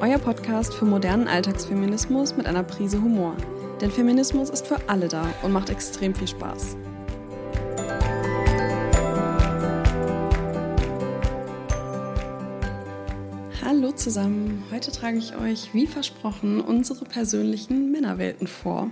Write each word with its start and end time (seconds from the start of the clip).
euer 0.00 0.18
Podcast 0.18 0.74
für 0.74 0.84
modernen 0.84 1.26
Alltagsfeminismus 1.26 2.36
mit 2.36 2.46
einer 2.46 2.62
Prise 2.62 3.02
Humor. 3.02 3.36
Denn 3.80 3.90
Feminismus 3.90 4.48
ist 4.48 4.68
für 4.68 4.76
alle 4.88 5.08
da 5.08 5.28
und 5.42 5.52
macht 5.52 5.70
extrem 5.70 6.14
viel 6.14 6.28
Spaß. 6.28 6.76
Hallo 13.64 13.90
zusammen, 13.90 14.62
heute 14.70 14.92
trage 14.92 15.18
ich 15.18 15.36
euch, 15.36 15.74
wie 15.74 15.88
versprochen, 15.88 16.60
unsere 16.60 17.04
persönlichen 17.04 17.90
Männerwelten 17.90 18.46
vor. 18.46 18.90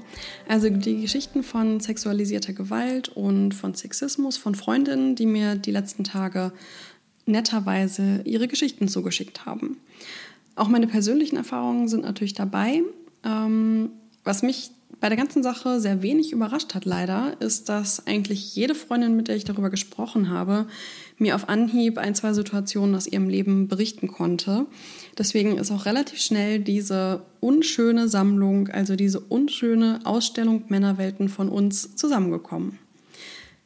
Also 0.49 0.69
die 0.69 1.01
Geschichten 1.01 1.45
von 1.45 1.79
sexualisierter 1.79 2.53
Gewalt 2.53 3.09
und 3.11 3.55
von 3.55 3.75
Sexismus 3.75 4.37
von 4.37 4.57
Freundinnen, 4.57 5.15
die 5.15 5.27
mir 5.27 5.55
die 5.55 5.71
letzten 5.71 6.03
Tage 6.03 6.53
netterweise 7.27 8.23
ihre 8.25 8.49
Geschichten 8.49 8.89
zugeschickt 8.89 9.47
haben. 9.47 9.79
Auch 10.57 10.69
meine 10.69 10.87
persönlichen 10.87 11.37
Erfahrungen 11.37 11.87
sind 11.87 12.03
natürlich 12.03 12.35
dabei. 12.35 12.83
Ähm, 13.25 13.91
was 14.25 14.43
mich 14.43 14.71
bei 15.01 15.09
der 15.09 15.19
ganzen 15.19 15.43
Sache 15.43 15.79
sehr 15.81 16.03
wenig 16.03 16.33
überrascht 16.33 16.75
hat, 16.75 16.87
leider, 16.87 17.37
ist, 17.41 17.69
dass 17.69 18.07
eigentlich 18.07 18.55
jede 18.57 18.75
Freundin, 18.75 19.15
mit 19.15 19.29
der 19.29 19.37
ich 19.37 19.45
darüber 19.45 19.69
gesprochen 19.69 20.31
habe, 20.31 20.67
mir 21.19 21.35
auf 21.35 21.49
Anhieb 21.49 21.99
ein, 21.99 22.15
zwei 22.15 22.33
Situationen 22.33 22.95
aus 22.95 23.07
ihrem 23.07 23.29
Leben 23.29 23.69
berichten 23.69 24.09
konnte. 24.09 24.67
Deswegen 25.19 25.59
ist 25.59 25.71
auch 25.71 25.85
relativ 25.85 26.19
schnell 26.19 26.61
diese 26.61 27.23
unschöne 27.41 28.09
Sammlung, 28.09 28.69
also 28.69 28.97
diese 28.97 29.21
unschöne 29.21 30.01
Ausstellung 30.05 30.65
Männerwelten 30.69 31.29
von 31.29 31.51
uns 31.51 31.95
zusammengekommen. 31.97 32.79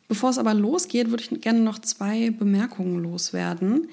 Bevor 0.09 0.31
es 0.31 0.39
aber 0.39 0.55
losgeht, 0.55 1.11
würde 1.11 1.23
ich 1.23 1.41
gerne 1.41 1.61
noch 1.61 1.79
zwei 1.79 2.31
Bemerkungen 2.31 3.01
loswerden. 3.01 3.89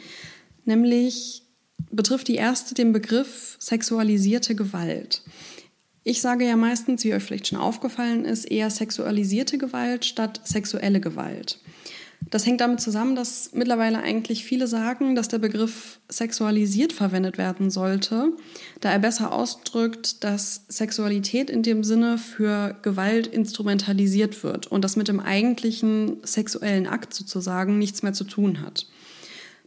Nämlich 0.65 1.43
betrifft 1.91 2.27
die 2.27 2.35
erste 2.35 2.73
den 2.73 2.93
Begriff 2.93 3.55
sexualisierte 3.59 4.55
Gewalt. 4.55 5.23
Ich 6.03 6.21
sage 6.21 6.45
ja 6.47 6.55
meistens, 6.55 7.03
wie 7.03 7.13
euch 7.13 7.23
vielleicht 7.23 7.47
schon 7.47 7.59
aufgefallen 7.59 8.23
ist, 8.23 8.45
eher 8.45 8.69
sexualisierte 8.69 9.57
Gewalt 9.57 10.05
statt 10.05 10.39
sexuelle 10.45 11.01
Gewalt. 11.01 11.59
Das 12.29 12.45
hängt 12.45 12.61
damit 12.61 12.81
zusammen, 12.81 13.15
dass 13.15 13.51
mittlerweile 13.53 13.99
eigentlich 13.99 14.43
viele 14.43 14.67
sagen, 14.67 15.15
dass 15.15 15.27
der 15.27 15.39
Begriff 15.39 15.99
sexualisiert 16.09 16.91
verwendet 16.91 17.37
werden 17.37 17.69
sollte, 17.69 18.33
da 18.81 18.91
er 18.91 18.99
besser 18.99 19.31
ausdrückt, 19.31 20.23
dass 20.23 20.65
Sexualität 20.67 21.49
in 21.49 21.63
dem 21.63 21.83
Sinne 21.83 22.17
für 22.17 22.75
Gewalt 22.81 23.27
instrumentalisiert 23.27 24.43
wird 24.43 24.67
und 24.67 24.83
das 24.83 24.95
mit 24.95 25.07
dem 25.07 25.19
eigentlichen 25.19 26.17
sexuellen 26.23 26.87
Akt 26.87 27.13
sozusagen 27.13 27.77
nichts 27.77 28.03
mehr 28.03 28.13
zu 28.13 28.23
tun 28.23 28.61
hat. 28.61 28.87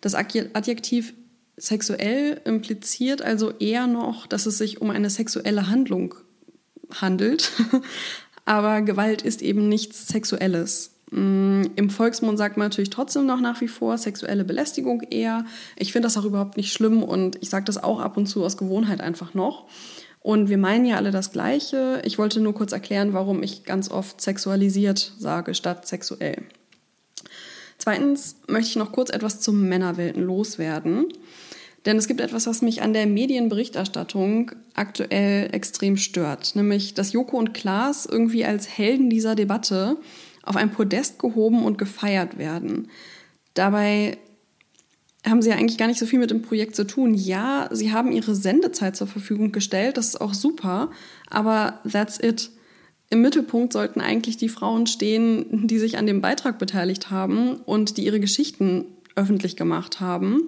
Das 0.01 0.15
Adjektiv 0.15 1.15
Sexuell 1.61 2.41
impliziert 2.47 3.21
also 3.21 3.51
eher 3.51 3.87
noch, 3.87 4.27
dass 4.27 4.47
es 4.47 4.57
sich 4.57 4.81
um 4.81 4.89
eine 4.89 5.11
sexuelle 5.11 5.69
Handlung 5.69 6.15
handelt. 6.91 7.53
Aber 8.47 8.81
Gewalt 8.81 9.23
ist 9.23 9.43
eben 9.43 9.69
nichts 9.69 10.09
Sexuelles. 10.09 10.93
Mm, 11.11 11.65
Im 11.77 11.91
Volksmund 11.91 12.39
sagt 12.39 12.57
man 12.57 12.67
natürlich 12.67 12.89
trotzdem 12.89 13.27
noch 13.27 13.41
nach 13.41 13.61
wie 13.61 13.69
vor 13.69 13.99
sexuelle 13.99 14.45
Belästigung 14.45 15.03
eher. 15.03 15.45
Ich 15.77 15.93
finde 15.93 16.07
das 16.07 16.17
auch 16.17 16.25
überhaupt 16.25 16.57
nicht 16.57 16.73
schlimm 16.73 17.03
und 17.03 17.37
ich 17.43 17.51
sage 17.51 17.67
das 17.67 17.83
auch 17.83 18.01
ab 18.01 18.17
und 18.17 18.27
zu 18.27 18.43
aus 18.43 18.57
Gewohnheit 18.57 19.03
einfach 19.03 19.35
noch. 19.35 19.67
Und 20.21 20.49
wir 20.49 20.59
meinen 20.59 20.87
ja 20.87 20.97
alle 20.97 21.11
das 21.11 21.31
Gleiche. 21.31 22.01
Ich 22.05 22.19
wollte 22.19 22.41
nur 22.41 22.55
kurz 22.55 22.73
erklären, 22.73 23.13
warum 23.13 23.43
ich 23.43 23.65
ganz 23.65 23.91
oft 23.91 24.21
sexualisiert 24.21 25.13
sage 25.19 25.55
statt 25.55 25.87
sexuell. 25.87 26.43
Zweitens 27.79 28.37
möchte 28.47 28.71
ich 28.71 28.77
noch 28.77 28.93
kurz 28.93 29.09
etwas 29.09 29.41
zum 29.41 29.67
Männerwelten 29.69 30.23
loswerden. 30.23 31.07
Denn 31.87 31.97
es 31.97 32.09
gibt 32.09 32.21
etwas, 32.21 32.47
was 32.47 32.61
mich 32.61 32.83
an 32.83 32.93
der 32.93 33.07
Medienberichterstattung 33.07 34.53
aktuell 34.75 35.49
extrem 35.53 35.97
stört, 35.97 36.55
nämlich 36.55 36.95
dass 36.95 37.13
Joko 37.13 37.39
und 37.39 37.55
Klaas 37.55 38.07
irgendwie 38.07 38.45
als 38.45 38.69
Helden 38.69 39.09
dieser 39.09 39.35
Debatte 39.35 39.97
auf 40.43 40.57
ein 40.57 40.73
Podest 40.73 41.19
gehoben 41.19 41.65
und 41.65 41.79
gefeiert 41.79 42.37
werden. 42.37 42.89
Dabei 43.55 44.19
haben 45.27 45.43
sie 45.43 45.51
ja 45.51 45.57
eigentlich 45.57 45.79
gar 45.79 45.87
nicht 45.87 45.99
so 45.99 46.07
viel 46.07 46.19
mit 46.19 46.31
dem 46.31 46.43
Projekt 46.43 46.77
zu 46.77 46.87
tun. 46.87 47.15
Ja, 47.15 47.69
sie 47.73 47.93
haben 47.93 48.13
ihre 48.13 48.35
Sendezeit 48.35 48.97
zur 48.97 49.07
Verfügung 49.07 49.53
gestellt, 49.53 49.97
das 49.97 50.09
ist 50.09 50.21
auch 50.21 50.35
super, 50.35 50.91
aber 51.29 51.81
that's 51.91 52.19
it. 52.23 52.51
Im 53.11 53.23
Mittelpunkt 53.23 53.73
sollten 53.73 54.01
eigentlich 54.01 54.37
die 54.37 54.49
Frauen 54.49 54.87
stehen, 54.87 55.67
die 55.67 55.79
sich 55.79 55.99
an 55.99 56.07
dem 56.07 56.21
Beitrag 56.21 56.59
beteiligt 56.59 57.11
haben 57.11 57.57
und 57.57 57.97
die 57.97 58.05
ihre 58.05 58.21
Geschichten 58.21 58.85
öffentlich 59.17 59.57
gemacht 59.57 59.99
haben 60.01 60.43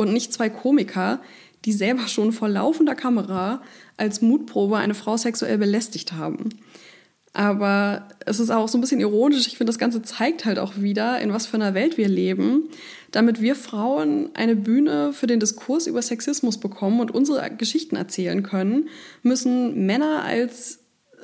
und 0.00 0.14
nicht 0.14 0.32
zwei 0.32 0.48
Komiker, 0.48 1.20
die 1.66 1.72
selber 1.72 2.08
schon 2.08 2.32
vor 2.32 2.48
laufender 2.48 2.94
Kamera 2.94 3.62
als 3.98 4.22
Mutprobe 4.22 4.78
eine 4.78 4.94
Frau 4.94 5.18
sexuell 5.18 5.58
belästigt 5.58 6.14
haben. 6.14 6.48
Aber 7.34 8.08
es 8.24 8.40
ist 8.40 8.48
auch 8.48 8.66
so 8.66 8.78
ein 8.78 8.80
bisschen 8.80 8.98
ironisch. 8.98 9.46
Ich 9.46 9.58
finde, 9.58 9.70
das 9.70 9.78
Ganze 9.78 10.00
zeigt 10.00 10.46
halt 10.46 10.58
auch 10.58 10.78
wieder, 10.78 11.20
in 11.20 11.34
was 11.34 11.46
für 11.46 11.58
einer 11.58 11.74
Welt 11.74 11.98
wir 11.98 12.08
leben. 12.08 12.70
Damit 13.10 13.42
wir 13.42 13.54
Frauen 13.54 14.30
eine 14.32 14.56
Bühne 14.56 15.12
für 15.12 15.26
den 15.26 15.38
Diskurs 15.38 15.86
über 15.86 16.00
Sexismus 16.00 16.58
bekommen 16.58 17.00
und 17.00 17.10
unsere 17.10 17.48
Geschichten 17.50 17.94
erzählen 17.94 18.42
können, 18.42 18.88
müssen 19.22 19.84
Männer 19.84 20.24
als 20.24 20.78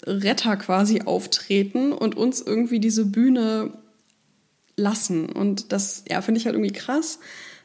Retter 0.05 0.57
quasi 0.57 1.01
auftreten 1.01 1.93
und 1.93 2.15
uns 2.15 2.43
irgendwie 2.43 2.79
diese 2.79 3.07
Bühne 3.07 3.73
lassen. 4.77 5.31
Und 5.31 5.73
das, 5.73 6.05
ja, 6.11 6.21
finde 6.21 6.41
ich 6.41 6.45
halt 6.45 6.55
irgendwie 6.55 6.79
krass. 6.79 7.21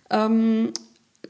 Ähm, 0.09 0.71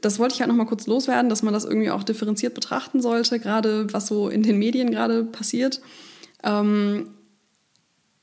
das 0.02 0.18
wollte 0.18 0.34
ich 0.34 0.40
halt 0.40 0.48
noch 0.48 0.56
mal 0.56 0.66
kurz 0.66 0.86
loswerden, 0.86 1.30
dass 1.30 1.42
man 1.42 1.54
das 1.54 1.64
irgendwie 1.64 1.90
auch 1.90 2.02
differenziert 2.02 2.54
betrachten 2.54 3.00
sollte, 3.00 3.38
gerade 3.38 3.92
was 3.92 4.06
so 4.06 4.28
in 4.28 4.42
den 4.42 4.58
Medien 4.58 4.90
gerade 4.90 5.24
passiert. 5.24 5.80
Ähm, 6.42 7.10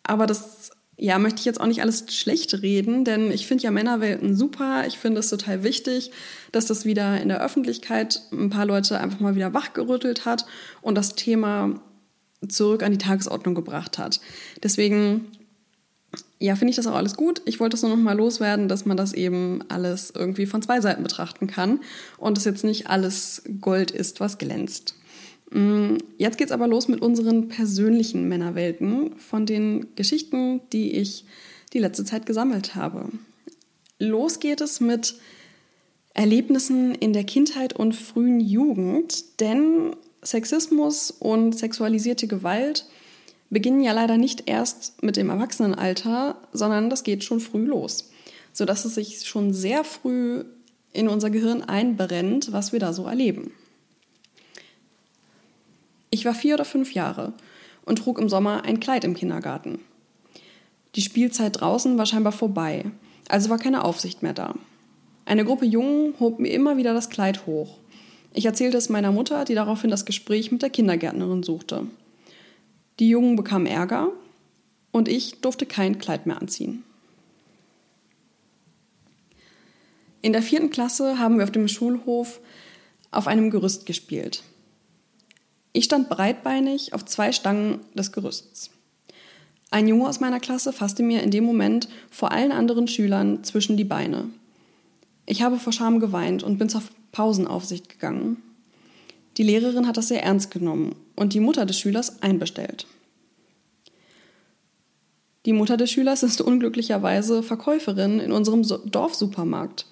aber 0.03 0.27
das 0.27 0.71
ja, 1.01 1.17
möchte 1.17 1.39
ich 1.39 1.45
jetzt 1.45 1.61
auch 1.61 1.65
nicht 1.65 1.81
alles 1.81 2.13
schlecht 2.13 2.61
reden, 2.61 3.05
denn 3.05 3.31
ich 3.31 3.47
finde 3.47 3.63
ja 3.63 3.71
Männerwelten 3.71 4.35
super. 4.35 4.83
Ich 4.85 4.97
finde 4.97 5.21
es 5.21 5.29
total 5.29 5.63
wichtig, 5.63 6.11
dass 6.51 6.65
das 6.65 6.83
wieder 6.83 7.21
in 7.21 7.29
der 7.29 7.41
Öffentlichkeit 7.41 8.21
ein 8.33 8.49
paar 8.49 8.65
Leute 8.65 8.99
einfach 8.99 9.21
mal 9.21 9.35
wieder 9.35 9.53
wachgerüttelt 9.53 10.25
hat 10.25 10.45
und 10.81 10.95
das 10.95 11.15
Thema 11.15 11.79
zurück 12.47 12.83
an 12.83 12.91
die 12.91 12.97
Tagesordnung 12.97 13.55
gebracht 13.55 13.97
hat. 13.97 14.19
Deswegen 14.61 15.27
ja, 16.39 16.55
finde 16.55 16.69
ich 16.69 16.77
das 16.77 16.87
auch 16.87 16.95
alles 16.95 17.15
gut. 17.15 17.41
Ich 17.45 17.59
wollte 17.59 17.75
es 17.75 17.81
nur 17.81 17.91
noch 17.91 18.01
mal 18.01 18.15
loswerden, 18.15 18.69
dass 18.69 18.85
man 18.85 18.95
das 18.95 19.13
eben 19.13 19.61
alles 19.67 20.11
irgendwie 20.15 20.45
von 20.45 20.61
zwei 20.61 20.79
Seiten 20.79 21.03
betrachten 21.03 21.47
kann 21.47 21.81
und 22.17 22.37
es 22.37 22.45
jetzt 22.45 22.63
nicht 22.63 22.87
alles 22.87 23.43
Gold 23.59 23.91
ist, 23.91 24.21
was 24.21 24.37
glänzt. 24.37 24.95
Mm, 25.51 25.97
jetzt 26.17 26.37
geht's 26.37 26.53
aber 26.53 26.67
los 26.67 26.87
mit 26.87 27.01
unseren 27.01 27.49
persönlichen 27.49 28.29
Männerwelten 28.29 29.17
von 29.17 29.45
den 29.45 29.87
Geschichten, 29.95 30.61
die 30.71 30.93
ich 30.93 31.25
die 31.73 31.79
letzte 31.79 32.05
Zeit 32.05 32.25
gesammelt 32.25 32.75
habe. 32.75 33.09
Los 33.99 34.39
geht 34.39 34.61
es 34.61 34.79
mit 34.79 35.15
Erlebnissen 36.13 36.95
in 36.95 37.11
der 37.11 37.25
Kindheit 37.25 37.73
und 37.73 37.95
frühen 37.95 38.39
Jugend, 38.39 39.41
denn 39.41 39.95
Sexismus 40.23 41.11
und 41.11 41.57
sexualisierte 41.57 42.27
Gewalt 42.27 42.85
beginnen 43.49 43.81
ja 43.81 43.93
leider 43.93 44.17
nicht 44.17 44.49
erst 44.49 45.01
mit 45.03 45.15
dem 45.15 45.29
Erwachsenenalter, 45.29 46.37
sondern 46.53 46.89
das 46.89 47.03
geht 47.03 47.23
schon 47.23 47.39
früh 47.39 47.65
los, 47.65 48.11
sodass 48.53 48.85
es 48.85 48.95
sich 48.95 49.25
schon 49.27 49.53
sehr 49.53 49.83
früh 49.83 50.43
in 50.93 51.07
unser 51.07 51.29
Gehirn 51.29 51.63
einbrennt, 51.63 52.51
was 52.51 52.71
wir 52.71 52.79
da 52.79 52.93
so 52.93 53.05
erleben. 53.05 53.51
Ich 56.11 56.25
war 56.25 56.33
vier 56.33 56.55
oder 56.55 56.65
fünf 56.65 56.93
Jahre 56.93 57.33
und 57.85 57.99
trug 57.99 58.19
im 58.19 58.29
Sommer 58.29 58.63
ein 58.65 58.79
Kleid 58.79 59.03
im 59.03 59.13
Kindergarten. 59.13 59.79
Die 60.95 61.01
Spielzeit 61.01 61.61
draußen 61.61 61.97
war 61.97 62.05
scheinbar 62.05 62.31
vorbei, 62.31 62.85
also 63.27 63.49
war 63.49 63.59
keine 63.59 63.83
Aufsicht 63.83 64.23
mehr 64.23 64.33
da. 64.33 64.55
Eine 65.25 65.45
Gruppe 65.45 65.65
Jungen 65.65 66.15
hob 66.19 66.39
mir 66.39 66.49
immer 66.49 66.77
wieder 66.77 66.95
das 66.95 67.11
Kleid 67.11 67.45
hoch. 67.45 67.77
Ich 68.33 68.45
erzählte 68.45 68.77
es 68.77 68.89
meiner 68.89 69.11
Mutter, 69.11 69.45
die 69.45 69.53
daraufhin 69.53 69.91
das 69.91 70.05
Gespräch 70.05 70.51
mit 70.51 70.63
der 70.63 70.71
Kindergärtnerin 70.71 71.43
suchte. 71.43 71.85
Die 72.99 73.07
Jungen 73.07 73.37
bekamen 73.37 73.65
Ärger 73.65 74.11
und 74.91 75.07
ich 75.07 75.39
durfte 75.39 75.65
kein 75.65 75.99
Kleid 75.99 76.25
mehr 76.25 76.41
anziehen. 76.41 76.83
In 80.21 80.33
der 80.33 80.41
vierten 80.41 80.69
Klasse 80.69 81.17
haben 81.17 81.37
wir 81.37 81.45
auf 81.45 81.51
dem 81.51 81.69
Schulhof 81.69 82.41
auf 83.11 83.27
einem 83.27 83.51
Gerüst 83.51 83.85
gespielt. 83.85 84.43
Ich 85.71 85.85
stand 85.85 86.09
breitbeinig 86.09 86.93
auf 86.93 87.05
zwei 87.05 87.31
Stangen 87.31 87.79
des 87.93 88.11
Gerüsts. 88.11 88.69
Ein 89.71 89.87
Junge 89.87 90.09
aus 90.09 90.19
meiner 90.19 90.41
Klasse 90.41 90.73
fasste 90.73 91.03
mir 91.03 91.23
in 91.23 91.31
dem 91.31 91.45
Moment 91.45 91.87
vor 92.09 92.31
allen 92.31 92.51
anderen 92.51 92.87
Schülern 92.87 93.43
zwischen 93.45 93.77
die 93.77 93.85
Beine. 93.85 94.25
Ich 95.25 95.41
habe 95.41 95.57
vor 95.57 95.71
Scham 95.71 95.99
geweint 95.99 96.43
und 96.43 96.57
bin 96.57 96.67
zur 96.69 96.81
Pausenaufsicht 97.11 97.87
gegangen. 97.87 98.43
Die 99.37 99.43
Lehrerin 99.43 99.87
hat 99.87 99.95
das 99.95 100.09
sehr 100.09 100.23
ernst 100.23 100.51
genommen 100.51 100.95
und 101.19 101.33
die 101.33 101.41
Mutter 101.41 101.65
des 101.65 101.77
Schülers 101.77 102.21
einbestellt. 102.21 102.87
Die 105.45 105.53
Mutter 105.53 105.77
des 105.77 105.91
Schülers 105.91 106.23
ist 106.23 106.41
unglücklicherweise 106.41 107.43
Verkäuferin 107.43 108.19
in 108.19 108.31
unserem 108.31 108.63
Dorfsupermarkt. 108.85 109.85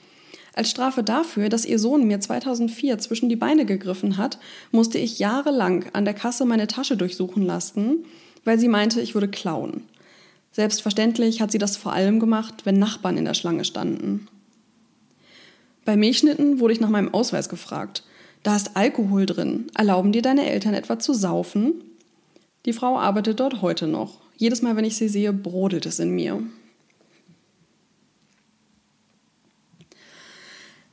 Als 0.54 0.70
Strafe 0.70 1.04
dafür, 1.04 1.50
dass 1.50 1.66
ihr 1.66 1.80
Sohn 1.80 2.08
mir 2.08 2.20
2004 2.20 2.98
zwischen 2.98 3.30
die 3.30 3.36
Beine 3.36 3.66
gegriffen 3.66 4.18
hat, 4.18 4.40
musste 4.72 4.98
ich 4.98 5.20
jahrelang 5.20 5.86
an 5.94 6.06
der 6.06 6.14
Kasse 6.14 6.46
meine 6.46 6.68
Tasche 6.68 6.98
durchsuchen 6.98 7.44
lassen, 7.44 8.06
weil 8.44 8.58
sie 8.58 8.68
meinte, 8.68 9.02
ich 9.02 9.14
würde 9.14 9.28
klauen. 9.28 9.84
Selbstverständlich 10.52 11.42
hat 11.42 11.52
sie 11.52 11.60
das 11.60 11.78
vor 11.78 11.94
allem 11.94 12.20
gemacht, 12.20 12.66
wenn 12.66 12.80
Nachbarn 12.80 13.18
in 13.18 13.26
der 13.26 13.36
Schlange 13.36 13.66
standen. 13.66 14.28
Bei 15.86 15.96
Milchschnitten 15.96 16.60
wurde 16.60 16.74
ich 16.74 16.80
nach 16.80 16.90
meinem 16.90 17.14
Ausweis 17.14 17.50
gefragt. 17.50 18.04
Da 18.44 18.56
ist 18.56 18.76
Alkohol 18.76 19.26
drin. 19.26 19.68
Erlauben 19.76 20.12
dir 20.12 20.22
deine 20.22 20.50
Eltern 20.50 20.74
etwa 20.74 21.00
zu 21.00 21.14
saufen? 21.14 21.74
Die 22.66 22.74
Frau 22.74 22.98
arbeitet 22.98 23.40
dort 23.40 23.62
heute 23.62 23.88
noch. 23.88 24.22
Jedes 24.38 24.62
Mal, 24.62 24.76
wenn 24.76 24.86
ich 24.86 24.98
sie 24.98 25.10
sehe, 25.10 25.34
brodelt 25.34 25.86
es 25.86 26.00
in 26.00 26.12
mir. 26.12 26.42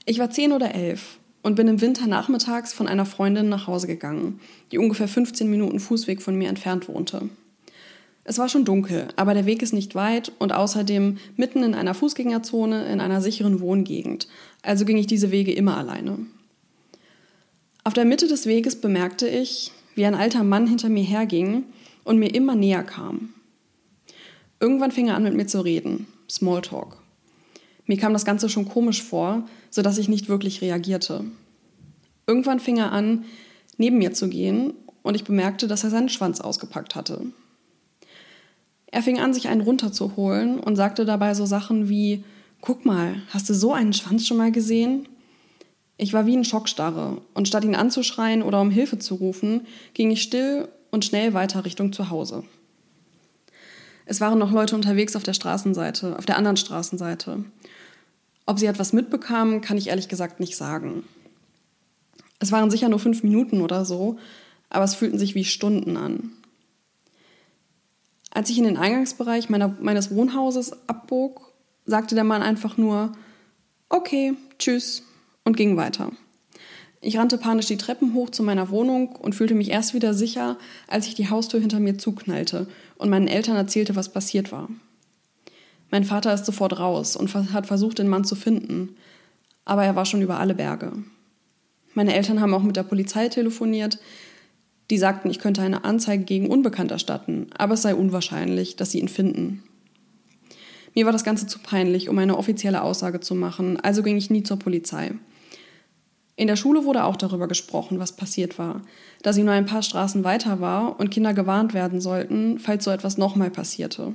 Ich 0.06 0.18
war 0.18 0.30
zehn 0.30 0.52
oder 0.52 0.74
elf 0.74 1.18
und 1.42 1.54
bin 1.54 1.68
im 1.68 1.80
Winter 1.80 2.06
nachmittags 2.06 2.72
von 2.72 2.88
einer 2.88 3.06
Freundin 3.06 3.48
nach 3.48 3.66
Hause 3.66 3.86
gegangen, 3.86 4.40
die 4.72 4.78
ungefähr 4.78 5.08
15 5.08 5.48
Minuten 5.48 5.80
Fußweg 5.80 6.22
von 6.22 6.36
mir 6.36 6.48
entfernt 6.48 6.88
wohnte. 6.88 7.28
Es 8.24 8.38
war 8.38 8.48
schon 8.48 8.64
dunkel, 8.64 9.08
aber 9.16 9.34
der 9.34 9.44
Weg 9.44 9.62
ist 9.62 9.74
nicht 9.74 9.94
weit 9.94 10.32
und 10.38 10.52
außerdem 10.52 11.18
mitten 11.36 11.62
in 11.62 11.74
einer 11.74 11.94
Fußgängerzone 11.94 12.86
in 12.86 13.00
einer 13.00 13.20
sicheren 13.20 13.60
Wohngegend, 13.60 14.28
also 14.62 14.86
ging 14.86 14.96
ich 14.96 15.06
diese 15.06 15.30
Wege 15.30 15.52
immer 15.52 15.76
alleine. 15.76 16.18
Auf 17.86 17.92
der 17.92 18.06
Mitte 18.06 18.26
des 18.26 18.46
Weges 18.46 18.80
bemerkte 18.80 19.28
ich, 19.28 19.70
wie 19.94 20.06
ein 20.06 20.14
alter 20.14 20.42
Mann 20.42 20.66
hinter 20.66 20.88
mir 20.88 21.04
herging 21.04 21.64
und 22.02 22.18
mir 22.18 22.34
immer 22.34 22.54
näher 22.54 22.82
kam. 22.82 23.34
Irgendwann 24.58 24.90
fing 24.90 25.08
er 25.08 25.16
an, 25.16 25.24
mit 25.24 25.34
mir 25.34 25.46
zu 25.46 25.60
reden. 25.60 26.06
Smalltalk. 26.30 26.96
Mir 27.86 27.98
kam 27.98 28.14
das 28.14 28.24
Ganze 28.24 28.48
schon 28.48 28.66
komisch 28.66 29.02
vor, 29.02 29.46
sodass 29.68 29.98
ich 29.98 30.08
nicht 30.08 30.30
wirklich 30.30 30.62
reagierte. 30.62 31.26
Irgendwann 32.26 32.58
fing 32.58 32.78
er 32.78 32.90
an, 32.90 33.26
neben 33.76 33.98
mir 33.98 34.14
zu 34.14 34.30
gehen 34.30 34.72
und 35.02 35.14
ich 35.14 35.24
bemerkte, 35.24 35.68
dass 35.68 35.84
er 35.84 35.90
seinen 35.90 36.08
Schwanz 36.08 36.40
ausgepackt 36.40 36.94
hatte. 36.94 37.20
Er 38.86 39.02
fing 39.02 39.20
an, 39.20 39.34
sich 39.34 39.48
einen 39.48 39.60
runterzuholen 39.60 40.58
und 40.58 40.76
sagte 40.76 41.04
dabei 41.04 41.34
so 41.34 41.44
Sachen 41.44 41.90
wie, 41.90 42.24
guck 42.62 42.86
mal, 42.86 43.20
hast 43.28 43.50
du 43.50 43.54
so 43.54 43.74
einen 43.74 43.92
Schwanz 43.92 44.26
schon 44.26 44.38
mal 44.38 44.52
gesehen? 44.52 45.06
Ich 45.96 46.12
war 46.12 46.26
wie 46.26 46.34
in 46.34 46.44
Schockstarre 46.44 47.20
und 47.34 47.46
statt 47.46 47.64
ihn 47.64 47.76
anzuschreien 47.76 48.42
oder 48.42 48.60
um 48.60 48.70
Hilfe 48.70 48.98
zu 48.98 49.14
rufen, 49.14 49.66
ging 49.94 50.10
ich 50.10 50.22
still 50.22 50.68
und 50.90 51.04
schnell 51.04 51.34
weiter 51.34 51.64
Richtung 51.64 51.92
zu 51.92 52.10
Hause. 52.10 52.44
Es 54.06 54.20
waren 54.20 54.38
noch 54.38 54.50
Leute 54.50 54.74
unterwegs 54.74 55.16
auf 55.16 55.22
der 55.22 55.34
Straßenseite, 55.34 56.18
auf 56.18 56.26
der 56.26 56.36
anderen 56.36 56.56
Straßenseite. 56.56 57.44
Ob 58.44 58.58
sie 58.58 58.66
etwas 58.66 58.92
mitbekamen, 58.92 59.60
kann 59.60 59.78
ich 59.78 59.88
ehrlich 59.88 60.08
gesagt 60.08 60.40
nicht 60.40 60.56
sagen. 60.56 61.04
Es 62.40 62.52
waren 62.52 62.70
sicher 62.70 62.88
nur 62.88 62.98
fünf 62.98 63.22
Minuten 63.22 63.62
oder 63.62 63.84
so, 63.84 64.18
aber 64.68 64.84
es 64.84 64.96
fühlten 64.96 65.18
sich 65.18 65.34
wie 65.34 65.44
Stunden 65.44 65.96
an. 65.96 66.32
Als 68.30 68.50
ich 68.50 68.58
in 68.58 68.64
den 68.64 68.76
Eingangsbereich 68.76 69.48
meiner, 69.48 69.68
meines 69.80 70.10
Wohnhauses 70.10 70.72
abbog, 70.88 71.52
sagte 71.86 72.16
der 72.16 72.24
Mann 72.24 72.42
einfach 72.42 72.76
nur, 72.76 73.12
okay, 73.88 74.34
tschüss 74.58 75.04
und 75.44 75.56
ging 75.56 75.76
weiter. 75.76 76.10
Ich 77.00 77.18
rannte 77.18 77.36
panisch 77.36 77.66
die 77.66 77.76
Treppen 77.76 78.14
hoch 78.14 78.30
zu 78.30 78.42
meiner 78.42 78.70
Wohnung 78.70 79.14
und 79.16 79.34
fühlte 79.34 79.54
mich 79.54 79.70
erst 79.70 79.92
wieder 79.92 80.14
sicher, 80.14 80.56
als 80.88 81.06
ich 81.06 81.14
die 81.14 81.28
Haustür 81.28 81.60
hinter 81.60 81.78
mir 81.78 81.98
zuknallte 81.98 82.66
und 82.96 83.10
meinen 83.10 83.28
Eltern 83.28 83.56
erzählte, 83.56 83.94
was 83.94 84.10
passiert 84.10 84.52
war. 84.52 84.70
Mein 85.90 86.04
Vater 86.04 86.32
ist 86.32 86.46
sofort 86.46 86.78
raus 86.78 87.14
und 87.14 87.32
hat 87.52 87.66
versucht, 87.66 87.98
den 87.98 88.08
Mann 88.08 88.24
zu 88.24 88.34
finden, 88.34 88.96
aber 89.66 89.84
er 89.84 89.96
war 89.96 90.06
schon 90.06 90.22
über 90.22 90.40
alle 90.40 90.54
Berge. 90.54 90.92
Meine 91.92 92.14
Eltern 92.14 92.40
haben 92.40 92.54
auch 92.54 92.62
mit 92.62 92.76
der 92.76 92.82
Polizei 92.82 93.28
telefoniert. 93.28 93.98
Die 94.90 94.98
sagten, 94.98 95.30
ich 95.30 95.38
könnte 95.38 95.62
eine 95.62 95.84
Anzeige 95.84 96.24
gegen 96.24 96.50
Unbekannt 96.50 96.90
erstatten, 96.90 97.48
aber 97.56 97.74
es 97.74 97.82
sei 97.82 97.94
unwahrscheinlich, 97.94 98.76
dass 98.76 98.90
sie 98.90 99.00
ihn 99.00 99.08
finden. 99.08 99.62
Mir 100.94 101.04
war 101.04 101.12
das 101.12 101.24
Ganze 101.24 101.46
zu 101.46 101.58
peinlich, 101.58 102.08
um 102.08 102.18
eine 102.18 102.38
offizielle 102.38 102.82
Aussage 102.82 103.20
zu 103.20 103.34
machen, 103.34 103.78
also 103.80 104.02
ging 104.02 104.16
ich 104.16 104.30
nie 104.30 104.42
zur 104.42 104.58
Polizei. 104.58 105.12
In 106.36 106.48
der 106.48 106.56
Schule 106.56 106.84
wurde 106.84 107.04
auch 107.04 107.16
darüber 107.16 107.46
gesprochen, 107.46 108.00
was 108.00 108.12
passiert 108.12 108.58
war, 108.58 108.82
da 109.22 109.32
sie 109.32 109.44
nur 109.44 109.54
ein 109.54 109.66
paar 109.66 109.82
Straßen 109.82 110.24
weiter 110.24 110.60
war 110.60 110.98
und 110.98 111.10
Kinder 111.10 111.32
gewarnt 111.32 111.74
werden 111.74 112.00
sollten, 112.00 112.58
falls 112.58 112.84
so 112.84 112.90
etwas 112.90 113.18
nochmal 113.18 113.50
passierte. 113.50 114.14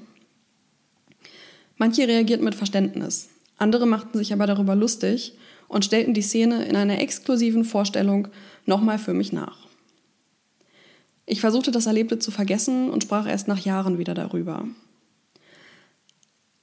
Manche 1.77 2.07
reagierten 2.07 2.43
mit 2.43 2.55
Verständnis, 2.55 3.29
andere 3.57 3.85
machten 3.85 4.17
sich 4.17 4.33
aber 4.33 4.47
darüber 4.47 4.75
lustig 4.75 5.33
und 5.69 5.85
stellten 5.85 6.13
die 6.13 6.21
Szene 6.21 6.65
in 6.65 6.75
einer 6.75 6.99
exklusiven 6.99 7.63
Vorstellung 7.63 8.27
nochmal 8.65 8.99
für 8.99 9.13
mich 9.13 9.31
nach. 9.31 9.67
Ich 11.25 11.41
versuchte 11.41 11.71
das 11.71 11.85
Erlebte 11.85 12.19
zu 12.19 12.31
vergessen 12.31 12.89
und 12.89 13.03
sprach 13.03 13.27
erst 13.27 13.47
nach 13.47 13.59
Jahren 13.59 13.97
wieder 13.97 14.13
darüber. 14.13 14.67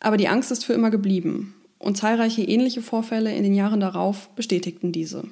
Aber 0.00 0.17
die 0.17 0.29
Angst 0.29 0.50
ist 0.50 0.64
für 0.64 0.75
immer 0.75 0.91
geblieben 0.91 1.55
und 1.79 1.97
zahlreiche 1.97 2.43
ähnliche 2.43 2.82
Vorfälle 2.82 3.35
in 3.35 3.43
den 3.43 3.55
Jahren 3.55 3.81
darauf 3.81 4.29
bestätigten 4.31 4.93
diese. 4.93 5.25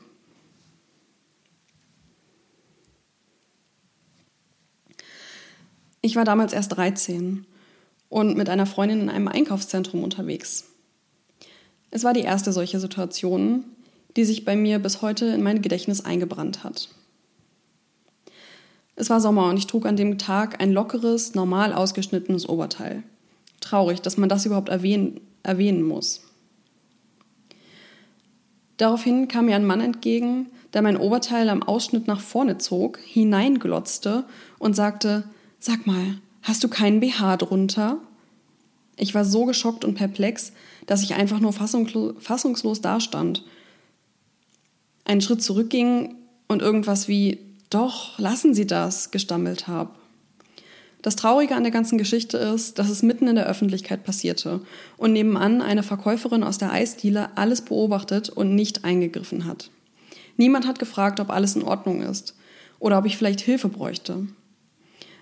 Ich 6.04 6.16
war 6.16 6.26
damals 6.26 6.52
erst 6.52 6.76
13 6.76 7.46
und 8.10 8.36
mit 8.36 8.50
einer 8.50 8.66
Freundin 8.66 9.00
in 9.00 9.08
einem 9.08 9.26
Einkaufszentrum 9.26 10.04
unterwegs. 10.04 10.66
Es 11.90 12.04
war 12.04 12.12
die 12.12 12.20
erste 12.20 12.52
solche 12.52 12.78
Situation, 12.78 13.64
die 14.14 14.26
sich 14.26 14.44
bei 14.44 14.54
mir 14.54 14.78
bis 14.80 15.00
heute 15.00 15.24
in 15.24 15.42
mein 15.42 15.62
Gedächtnis 15.62 16.04
eingebrannt 16.04 16.62
hat. 16.62 16.90
Es 18.96 19.08
war 19.08 19.18
Sommer 19.18 19.48
und 19.48 19.56
ich 19.56 19.66
trug 19.66 19.86
an 19.86 19.96
dem 19.96 20.18
Tag 20.18 20.60
ein 20.60 20.72
lockeres, 20.72 21.34
normal 21.34 21.72
ausgeschnittenes 21.72 22.50
Oberteil. 22.50 23.02
Traurig, 23.60 24.02
dass 24.02 24.18
man 24.18 24.28
das 24.28 24.44
überhaupt 24.44 24.68
erwähnen, 24.68 25.22
erwähnen 25.42 25.84
muss. 25.84 26.20
Daraufhin 28.76 29.26
kam 29.26 29.46
mir 29.46 29.56
ein 29.56 29.64
Mann 29.64 29.80
entgegen, 29.80 30.50
der 30.74 30.82
mein 30.82 30.98
Oberteil 30.98 31.48
am 31.48 31.62
Ausschnitt 31.62 32.06
nach 32.06 32.20
vorne 32.20 32.58
zog, 32.58 32.98
hineinglotzte 32.98 34.24
und 34.58 34.76
sagte, 34.76 35.24
Sag 35.66 35.86
mal, 35.86 36.18
hast 36.42 36.62
du 36.62 36.68
keinen 36.68 37.00
BH 37.00 37.38
drunter? 37.38 37.96
Ich 38.98 39.14
war 39.14 39.24
so 39.24 39.46
geschockt 39.46 39.86
und 39.86 39.94
perplex, 39.94 40.52
dass 40.84 41.02
ich 41.02 41.14
einfach 41.14 41.40
nur 41.40 41.54
fassungslos 41.54 42.82
dastand. 42.82 43.42
Einen 45.06 45.22
Schritt 45.22 45.42
zurückging 45.42 46.16
und 46.48 46.60
irgendwas 46.60 47.08
wie 47.08 47.38
Doch, 47.70 48.18
lassen 48.18 48.52
Sie 48.52 48.66
das 48.66 49.10
gestammelt 49.10 49.66
habe. 49.66 49.88
Das 51.00 51.16
Traurige 51.16 51.56
an 51.56 51.62
der 51.62 51.72
ganzen 51.72 51.96
Geschichte 51.96 52.36
ist, 52.36 52.78
dass 52.78 52.90
es 52.90 53.02
mitten 53.02 53.26
in 53.26 53.36
der 53.36 53.46
Öffentlichkeit 53.46 54.04
passierte 54.04 54.60
und 54.98 55.14
nebenan 55.14 55.62
eine 55.62 55.82
Verkäuferin 55.82 56.44
aus 56.44 56.58
der 56.58 56.72
Eisdiele 56.72 57.38
alles 57.38 57.62
beobachtet 57.62 58.28
und 58.28 58.54
nicht 58.54 58.84
eingegriffen 58.84 59.46
hat. 59.46 59.70
Niemand 60.36 60.66
hat 60.66 60.78
gefragt, 60.78 61.20
ob 61.20 61.30
alles 61.30 61.56
in 61.56 61.62
Ordnung 61.62 62.02
ist 62.02 62.34
oder 62.80 62.98
ob 62.98 63.06
ich 63.06 63.16
vielleicht 63.16 63.40
Hilfe 63.40 63.70
bräuchte. 63.70 64.26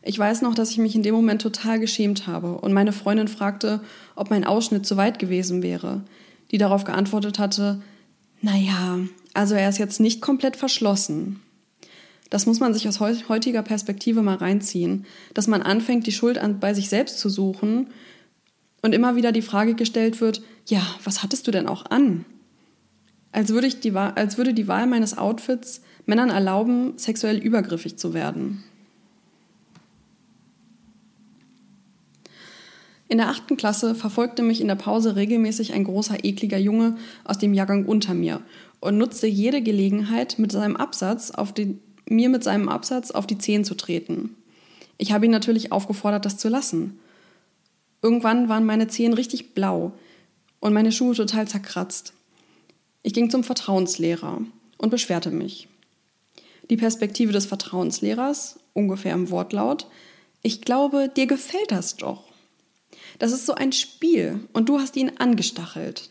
Ich 0.03 0.19
weiß 0.19 0.43
noch, 0.43 0.55
dass 0.55 0.71
ich 0.71 0.79
mich 0.79 0.97
in 0.97 1.05
dem 1.05 1.15
Moment 1.15 1.41
total 1.41 1.79
geschämt 1.79 2.27
habe 2.27 2.59
und 2.59 2.73
meine 2.73 2.93
Freundin 2.93 3.29
fragte, 3.29 3.81
ob 4.17 4.31
mein 4.31 4.45
Ausschnitt 4.45 4.85
zu 4.85 4.97
weit 4.97 5.19
gewesen 5.19 5.63
wäre, 5.63 6.03
die 6.51 6.59
darauf 6.59 6.85
geantwortet 6.85 7.39
hatte, 7.39 7.81
naja, 8.41 8.99
also 9.33 9.55
er 9.55 9.69
ist 9.69 9.79
jetzt 9.79 10.01
nicht 10.01 10.21
komplett 10.21 10.57
verschlossen. 10.57 11.41
Das 12.29 12.47
muss 12.47 12.59
man 12.59 12.75
sich 12.75 12.89
aus 12.89 12.99
heutiger 13.01 13.63
Perspektive 13.63 14.23
mal 14.23 14.37
reinziehen, 14.37 15.07
dass 15.35 15.47
man 15.47 15.63
anfängt, 15.63 16.07
die 16.07 16.13
Schuld 16.13 16.39
an, 16.39 16.59
bei 16.59 16.75
sich 16.75 16.89
selbst 16.89 17.19
zu 17.19 17.29
suchen 17.29 17.89
und 18.81 18.95
immer 18.95 19.15
wieder 19.15 19.31
die 19.31 19.43
Frage 19.43 19.75
gestellt 19.75 20.21
wird, 20.21 20.43
ja, 20.67 20.85
was 21.05 21.23
hattest 21.23 21.47
du 21.47 21.53
denn 21.53 21.69
auch 21.69 21.87
an? 21.87 22.25
Als 23.31 23.51
würde, 23.51 23.69
die, 23.69 23.93
als 23.95 24.37
würde 24.37 24.55
die 24.55 24.67
Wahl 24.67 24.87
meines 24.87 25.17
Outfits 25.17 25.83
Männern 26.05 26.31
erlauben, 26.31 26.95
sexuell 26.97 27.39
übergriffig 27.39 27.97
zu 27.97 28.13
werden. 28.13 28.65
In 33.13 33.19
der 33.19 33.29
achten 33.29 33.59
Klasse 33.59 33.95
verfolgte 33.95 34.43
mich 34.43 34.63
in 34.63 34.69
der 34.69 34.75
Pause 34.75 35.17
regelmäßig 35.17 35.75
ein 35.75 35.85
großer, 35.85 36.25
ekliger 36.25 36.57
Junge 36.57 36.97
aus 37.25 37.37
dem 37.37 37.53
Jahrgang 37.53 37.85
unter 37.85 38.15
mir 38.15 38.41
und 38.81 38.97
nutzte 38.97 39.27
jede 39.27 39.61
Gelegenheit, 39.61 40.39
mit 40.39 40.51
seinem 40.51 40.79
Absatz 40.79 41.31
auf 41.31 41.53
den, 41.53 41.79
mir 42.09 42.31
mit 42.31 42.43
seinem 42.43 42.71
Absatz 42.71 43.11
auf 43.11 43.27
die 43.27 43.37
Zehen 43.37 43.67
zu 43.67 43.75
treten. 43.75 44.35
Ich 44.97 45.13
habe 45.13 45.27
ihn 45.27 45.31
natürlich 45.31 45.73
aufgefordert, 45.73 46.25
das 46.25 46.39
zu 46.39 46.49
lassen. 46.49 47.01
Irgendwann 48.01 48.49
waren 48.49 48.65
meine 48.65 48.89
Zehen 48.89 49.13
richtig 49.13 49.53
blau 49.53 49.93
und 50.61 50.73
meine 50.73 50.91
Schuhe 50.91 51.15
total 51.15 51.47
zerkratzt. 51.47 52.15
Ich 53.03 53.13
ging 53.13 53.29
zum 53.29 53.45
Vertrauenslehrer 53.45 54.41
und 54.79 54.91
beschwerte 54.91 55.31
mich. 55.31 55.69
Die 56.71 56.79
Perspektive 56.79 57.35
des 57.35 57.45
Vertrauenslehrers, 57.45 58.59
ungefähr 58.73 59.13
im 59.13 59.29
Wortlaut, 59.29 59.87
ich 60.41 60.63
glaube, 60.63 61.11
dir 61.15 61.27
gefällt 61.27 61.73
das 61.73 61.97
doch. 61.97 62.32
Das 63.19 63.33
ist 63.33 63.47
so 63.47 63.55
ein 63.55 63.73
Spiel 63.73 64.41
und 64.53 64.69
du 64.69 64.79
hast 64.79 64.97
ihn 64.97 65.13
angestachelt. 65.19 66.11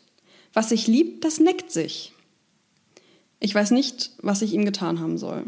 Was 0.54 0.70
sich 0.70 0.88
liebt, 0.88 1.24
das 1.24 1.40
neckt 1.40 1.72
sich. 1.72 2.14
Ich 3.40 3.56
weiß 3.56 3.72
nicht, 3.72 4.12
was 4.22 4.42
ich 4.42 4.54
ihm 4.54 4.66
getan 4.66 5.00
haben 5.00 5.18
soll. 5.18 5.46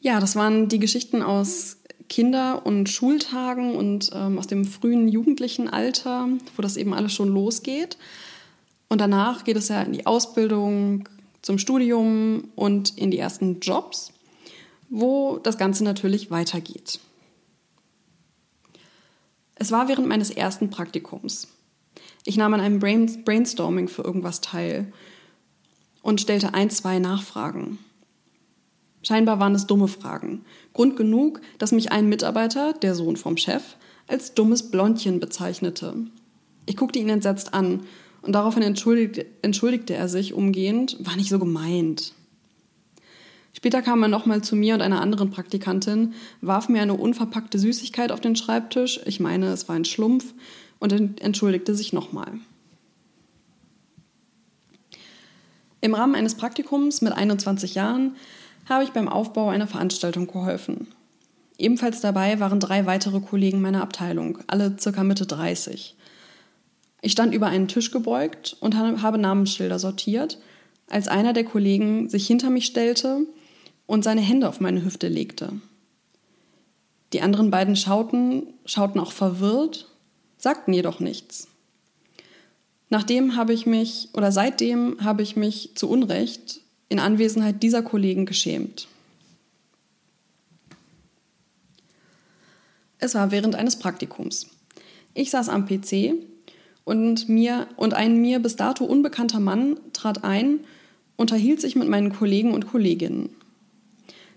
Ja, 0.00 0.20
das 0.20 0.36
waren 0.36 0.68
die 0.68 0.78
Geschichten 0.78 1.22
aus 1.22 1.78
Kinder- 2.08 2.64
und 2.64 2.88
Schultagen 2.88 3.74
und 3.74 4.10
ähm, 4.14 4.38
aus 4.38 4.46
dem 4.46 4.64
frühen 4.64 5.08
jugendlichen 5.08 5.68
Alter, 5.68 6.28
wo 6.56 6.62
das 6.62 6.76
eben 6.76 6.94
alles 6.94 7.12
schon 7.12 7.28
losgeht. 7.28 7.98
Und 8.88 9.00
danach 9.00 9.44
geht 9.44 9.56
es 9.56 9.68
ja 9.68 9.82
in 9.82 9.92
die 9.92 10.06
Ausbildung, 10.06 11.08
zum 11.42 11.58
Studium 11.58 12.48
und 12.56 12.96
in 12.96 13.10
die 13.10 13.18
ersten 13.18 13.60
Jobs, 13.60 14.12
wo 14.88 15.38
das 15.38 15.58
Ganze 15.58 15.84
natürlich 15.84 16.30
weitergeht. 16.30 17.00
Es 19.60 19.72
war 19.72 19.88
während 19.88 20.06
meines 20.06 20.30
ersten 20.30 20.70
Praktikums. 20.70 21.48
Ich 22.24 22.36
nahm 22.36 22.54
an 22.54 22.60
einem 22.60 22.78
Brainstorming 22.78 23.88
für 23.88 24.02
irgendwas 24.02 24.40
teil 24.40 24.92
und 26.02 26.20
stellte 26.20 26.54
ein, 26.54 26.70
zwei 26.70 26.98
Nachfragen. 27.00 27.78
Scheinbar 29.02 29.40
waren 29.40 29.54
es 29.54 29.66
dumme 29.66 29.88
Fragen. 29.88 30.44
Grund 30.74 30.96
genug, 30.96 31.40
dass 31.58 31.72
mich 31.72 31.90
ein 31.90 32.08
Mitarbeiter, 32.08 32.72
der 32.72 32.94
Sohn 32.94 33.16
vom 33.16 33.36
Chef, 33.36 33.76
als 34.06 34.34
dummes 34.34 34.70
Blondchen 34.70 35.20
bezeichnete. 35.20 35.94
Ich 36.66 36.76
guckte 36.76 36.98
ihn 36.98 37.08
entsetzt 37.08 37.54
an 37.54 37.80
und 38.22 38.32
daraufhin 38.32 38.62
entschuldigte, 38.62 39.26
entschuldigte 39.42 39.94
er 39.94 40.08
sich 40.08 40.34
umgehend, 40.34 40.96
war 41.00 41.16
nicht 41.16 41.30
so 41.30 41.38
gemeint. 41.38 42.14
Später 43.58 43.82
kam 43.82 44.00
er 44.04 44.08
nochmal 44.08 44.40
zu 44.40 44.54
mir 44.54 44.74
und 44.74 44.82
einer 44.82 45.00
anderen 45.00 45.30
Praktikantin, 45.30 46.14
warf 46.40 46.68
mir 46.68 46.80
eine 46.80 46.94
unverpackte 46.94 47.58
Süßigkeit 47.58 48.12
auf 48.12 48.20
den 48.20 48.36
Schreibtisch, 48.36 49.00
ich 49.04 49.18
meine, 49.18 49.46
es 49.46 49.68
war 49.68 49.74
ein 49.74 49.84
Schlumpf, 49.84 50.32
und 50.78 50.92
entschuldigte 51.20 51.74
sich 51.74 51.92
nochmal. 51.92 52.34
Im 55.80 55.96
Rahmen 55.96 56.14
eines 56.14 56.36
Praktikums 56.36 57.02
mit 57.02 57.12
21 57.12 57.74
Jahren 57.74 58.14
habe 58.68 58.84
ich 58.84 58.90
beim 58.90 59.08
Aufbau 59.08 59.48
einer 59.48 59.66
Veranstaltung 59.66 60.28
geholfen. 60.28 60.86
Ebenfalls 61.58 62.00
dabei 62.00 62.38
waren 62.38 62.60
drei 62.60 62.86
weitere 62.86 63.18
Kollegen 63.18 63.60
meiner 63.60 63.82
Abteilung, 63.82 64.38
alle 64.46 64.76
circa 64.78 65.02
Mitte 65.02 65.26
30. 65.26 65.96
Ich 67.02 67.10
stand 67.10 67.34
über 67.34 67.48
einen 67.48 67.66
Tisch 67.66 67.90
gebeugt 67.90 68.56
und 68.60 68.76
habe 68.76 69.18
Namensschilder 69.18 69.80
sortiert, 69.80 70.38
als 70.88 71.08
einer 71.08 71.32
der 71.32 71.42
Kollegen 71.42 72.08
sich 72.08 72.24
hinter 72.24 72.50
mich 72.50 72.66
stellte 72.66 73.26
und 73.88 74.04
seine 74.04 74.20
Hände 74.20 74.48
auf 74.48 74.60
meine 74.60 74.84
Hüfte 74.84 75.08
legte. 75.08 75.54
Die 77.14 77.22
anderen 77.22 77.50
beiden 77.50 77.74
schauten, 77.74 78.52
schauten 78.66 79.00
auch 79.00 79.12
verwirrt, 79.12 79.88
sagten 80.36 80.74
jedoch 80.74 81.00
nichts. 81.00 81.48
Nachdem 82.90 83.34
habe 83.34 83.54
ich 83.54 83.66
mich, 83.66 84.10
oder 84.12 84.30
seitdem 84.30 85.02
habe 85.02 85.22
ich 85.22 85.36
mich 85.36 85.72
zu 85.74 85.88
Unrecht 85.88 86.60
in 86.90 86.98
Anwesenheit 86.98 87.62
dieser 87.62 87.82
Kollegen 87.82 88.26
geschämt. 88.26 88.88
Es 92.98 93.14
war 93.14 93.30
während 93.30 93.54
eines 93.54 93.76
Praktikums. 93.76 94.48
Ich 95.14 95.30
saß 95.30 95.48
am 95.48 95.66
PC 95.66 96.14
und 96.84 97.28
mir 97.28 97.68
und 97.76 97.94
ein 97.94 98.20
mir 98.20 98.38
bis 98.38 98.56
dato 98.56 98.84
unbekannter 98.84 99.40
Mann 99.40 99.80
trat 99.94 100.24
ein, 100.24 100.60
unterhielt 101.16 101.60
sich 101.62 101.74
mit 101.74 101.88
meinen 101.88 102.12
Kollegen 102.12 102.52
und 102.52 102.66
Kolleginnen. 102.66 103.30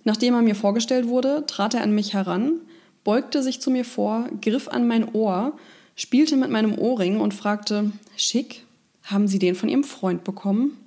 Nachdem 0.04 0.34
er 0.34 0.42
mir 0.42 0.56
vorgestellt 0.56 1.08
wurde, 1.08 1.46
trat 1.46 1.74
er 1.74 1.84
an 1.84 1.94
mich 1.94 2.14
heran, 2.14 2.62
beugte 3.04 3.44
sich 3.44 3.62
zu 3.62 3.70
mir 3.72 3.86
vor, 3.86 4.28
griff 4.42 4.68
an 4.68 4.88
mein 4.88 5.14
Ohr, 5.14 5.58
spielte 5.96 6.38
mit 6.38 6.50
meinem 6.50 6.78
Ohrring 6.78 7.20
und 7.20 7.34
fragte: 7.34 7.92
Schick, 8.16 8.66
haben 9.04 9.28
Sie 9.28 9.40
den 9.40 9.56
von 9.56 9.70
Ihrem 9.70 9.84
Freund 9.84 10.24
bekommen? 10.24 10.78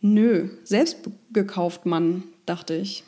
Nö, 0.00 0.48
selbst 0.64 0.98
gekauft, 1.32 1.86
Mann, 1.86 2.24
dachte 2.46 2.74
ich. 2.74 3.04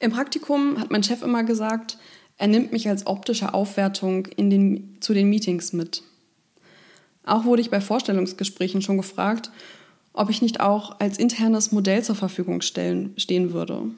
Im 0.00 0.10
Praktikum 0.10 0.80
hat 0.80 0.90
mein 0.90 1.02
Chef 1.02 1.22
immer 1.22 1.44
gesagt, 1.44 1.98
er 2.38 2.48
nimmt 2.48 2.72
mich 2.72 2.88
als 2.88 3.06
optische 3.06 3.52
Aufwertung 3.52 4.24
den, 4.38 4.96
zu 5.00 5.12
den 5.12 5.28
Meetings 5.28 5.74
mit. 5.74 6.02
Auch 7.24 7.44
wurde 7.44 7.60
ich 7.60 7.70
bei 7.70 7.82
Vorstellungsgesprächen 7.82 8.80
schon 8.80 8.96
gefragt, 8.96 9.50
ob 10.12 10.30
ich 10.30 10.42
nicht 10.42 10.60
auch 10.60 10.98
als 11.00 11.18
internes 11.18 11.72
Modell 11.72 12.02
zur 12.02 12.16
Verfügung 12.16 12.62
stellen, 12.62 13.14
stehen 13.16 13.52
würde. 13.52 13.90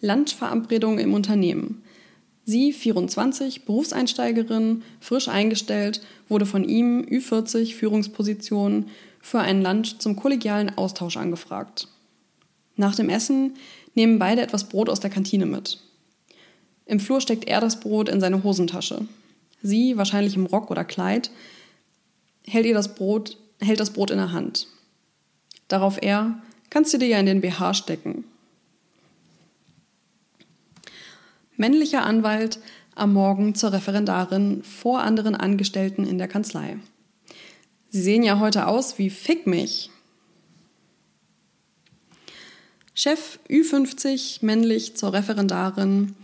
Lunchverabredung 0.00 0.98
im 0.98 1.14
Unternehmen. 1.14 1.82
Sie, 2.44 2.74
24, 2.74 3.64
Berufseinsteigerin, 3.64 4.82
frisch 5.00 5.28
eingestellt, 5.28 6.02
wurde 6.28 6.44
von 6.44 6.68
ihm, 6.68 7.00
Ü40, 7.02 7.74
Führungsposition, 7.74 8.86
für 9.20 9.40
einen 9.40 9.62
Lunch 9.62 9.98
zum 9.98 10.16
kollegialen 10.16 10.76
Austausch 10.76 11.16
angefragt. 11.16 11.88
Nach 12.76 12.94
dem 12.94 13.08
Essen 13.08 13.54
nehmen 13.94 14.18
beide 14.18 14.42
etwas 14.42 14.68
Brot 14.68 14.90
aus 14.90 15.00
der 15.00 15.08
Kantine 15.08 15.46
mit. 15.46 15.80
Im 16.84 17.00
Flur 17.00 17.22
steckt 17.22 17.46
er 17.46 17.62
das 17.62 17.80
Brot 17.80 18.10
in 18.10 18.20
seine 18.20 18.44
Hosentasche. 18.44 19.08
Sie, 19.62 19.96
wahrscheinlich 19.96 20.36
im 20.36 20.44
Rock 20.44 20.70
oder 20.70 20.84
Kleid, 20.84 21.30
hält 22.46 22.66
ihr 22.66 22.74
das 22.74 22.94
Brot, 22.94 23.38
hält 23.60 23.80
das 23.80 23.90
Brot 23.90 24.10
in 24.10 24.18
der 24.18 24.32
Hand. 24.32 24.68
Darauf 25.68 25.98
er, 26.00 26.42
kannst 26.70 26.92
du 26.92 26.98
dir 26.98 27.08
ja 27.08 27.18
in 27.18 27.26
den 27.26 27.40
BH 27.40 27.74
stecken. 27.74 28.24
Männlicher 31.56 32.04
Anwalt 32.04 32.58
am 32.94 33.12
Morgen 33.12 33.54
zur 33.54 33.72
Referendarin 33.72 34.62
vor 34.62 35.00
anderen 35.02 35.34
Angestellten 35.34 36.06
in 36.06 36.18
der 36.18 36.28
Kanzlei. 36.28 36.78
Sie 37.90 38.02
sehen 38.02 38.22
ja 38.22 38.40
heute 38.40 38.66
aus 38.66 38.98
wie 38.98 39.10
Fick 39.10 39.46
mich. 39.46 39.90
Chef 42.92 43.38
Ü50, 43.48 44.44
männlich 44.44 44.96
zur 44.96 45.12
Referendarin. 45.12 46.14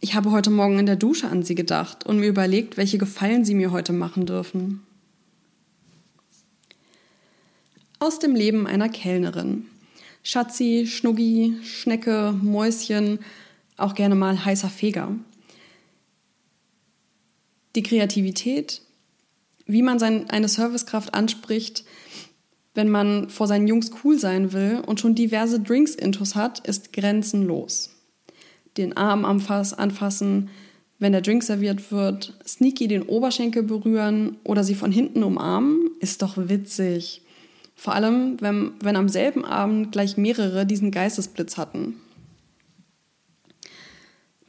Ich 0.00 0.14
habe 0.14 0.30
heute 0.30 0.50
Morgen 0.50 0.78
in 0.78 0.86
der 0.86 0.96
Dusche 0.96 1.28
an 1.28 1.42
Sie 1.42 1.54
gedacht 1.54 2.06
und 2.06 2.18
mir 2.18 2.28
überlegt, 2.28 2.76
welche 2.76 2.96
Gefallen 2.96 3.44
Sie 3.44 3.54
mir 3.54 3.70
heute 3.70 3.92
machen 3.92 4.24
dürfen. 4.24 4.82
Aus 8.02 8.18
dem 8.18 8.34
Leben 8.34 8.66
einer 8.66 8.88
Kellnerin. 8.88 9.66
Schatzi, 10.22 10.86
Schnuggi, 10.86 11.58
Schnecke, 11.62 12.34
Mäuschen, 12.40 13.18
auch 13.76 13.94
gerne 13.94 14.14
mal 14.14 14.42
heißer 14.42 14.70
Feger. 14.70 15.14
Die 17.76 17.82
Kreativität, 17.82 18.80
wie 19.66 19.82
man 19.82 19.98
sein, 19.98 20.30
eine 20.30 20.48
Servicekraft 20.48 21.12
anspricht, 21.12 21.84
wenn 22.72 22.88
man 22.88 23.28
vor 23.28 23.46
seinen 23.46 23.68
Jungs 23.68 23.90
cool 24.02 24.18
sein 24.18 24.54
will 24.54 24.82
und 24.86 24.98
schon 24.98 25.14
diverse 25.14 25.60
Drinks-Intos 25.60 26.34
hat, 26.34 26.66
ist 26.66 26.94
grenzenlos. 26.94 27.90
Den 28.78 28.96
Arm 28.96 29.26
anfassen, 29.26 30.48
wenn 30.98 31.12
der 31.12 31.20
Drink 31.20 31.42
serviert 31.42 31.92
wird, 31.92 32.32
sneaky 32.46 32.88
den 32.88 33.02
Oberschenkel 33.02 33.62
berühren 33.62 34.38
oder 34.42 34.64
sie 34.64 34.74
von 34.74 34.90
hinten 34.90 35.22
umarmen, 35.22 35.90
ist 36.00 36.22
doch 36.22 36.38
witzig. 36.38 37.20
Vor 37.80 37.94
allem, 37.94 38.36
wenn, 38.42 38.72
wenn 38.82 38.94
am 38.94 39.08
selben 39.08 39.42
Abend 39.42 39.90
gleich 39.90 40.18
mehrere 40.18 40.66
diesen 40.66 40.90
Geistesblitz 40.90 41.56
hatten. 41.56 41.98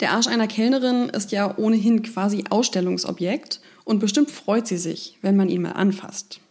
Der 0.02 0.12
Arsch 0.12 0.28
einer 0.28 0.48
Kellnerin 0.48 1.08
ist 1.08 1.32
ja 1.32 1.58
ohnehin 1.58 2.04
quasi 2.04 2.44
Ausstellungsobjekt 2.50 3.62
und 3.86 4.00
bestimmt 4.00 4.32
freut 4.32 4.68
sie 4.68 4.76
sich, 4.76 5.18
wenn 5.22 5.38
man 5.38 5.48
ihn 5.48 5.62
mal 5.62 5.72
anfasst. 5.72 6.42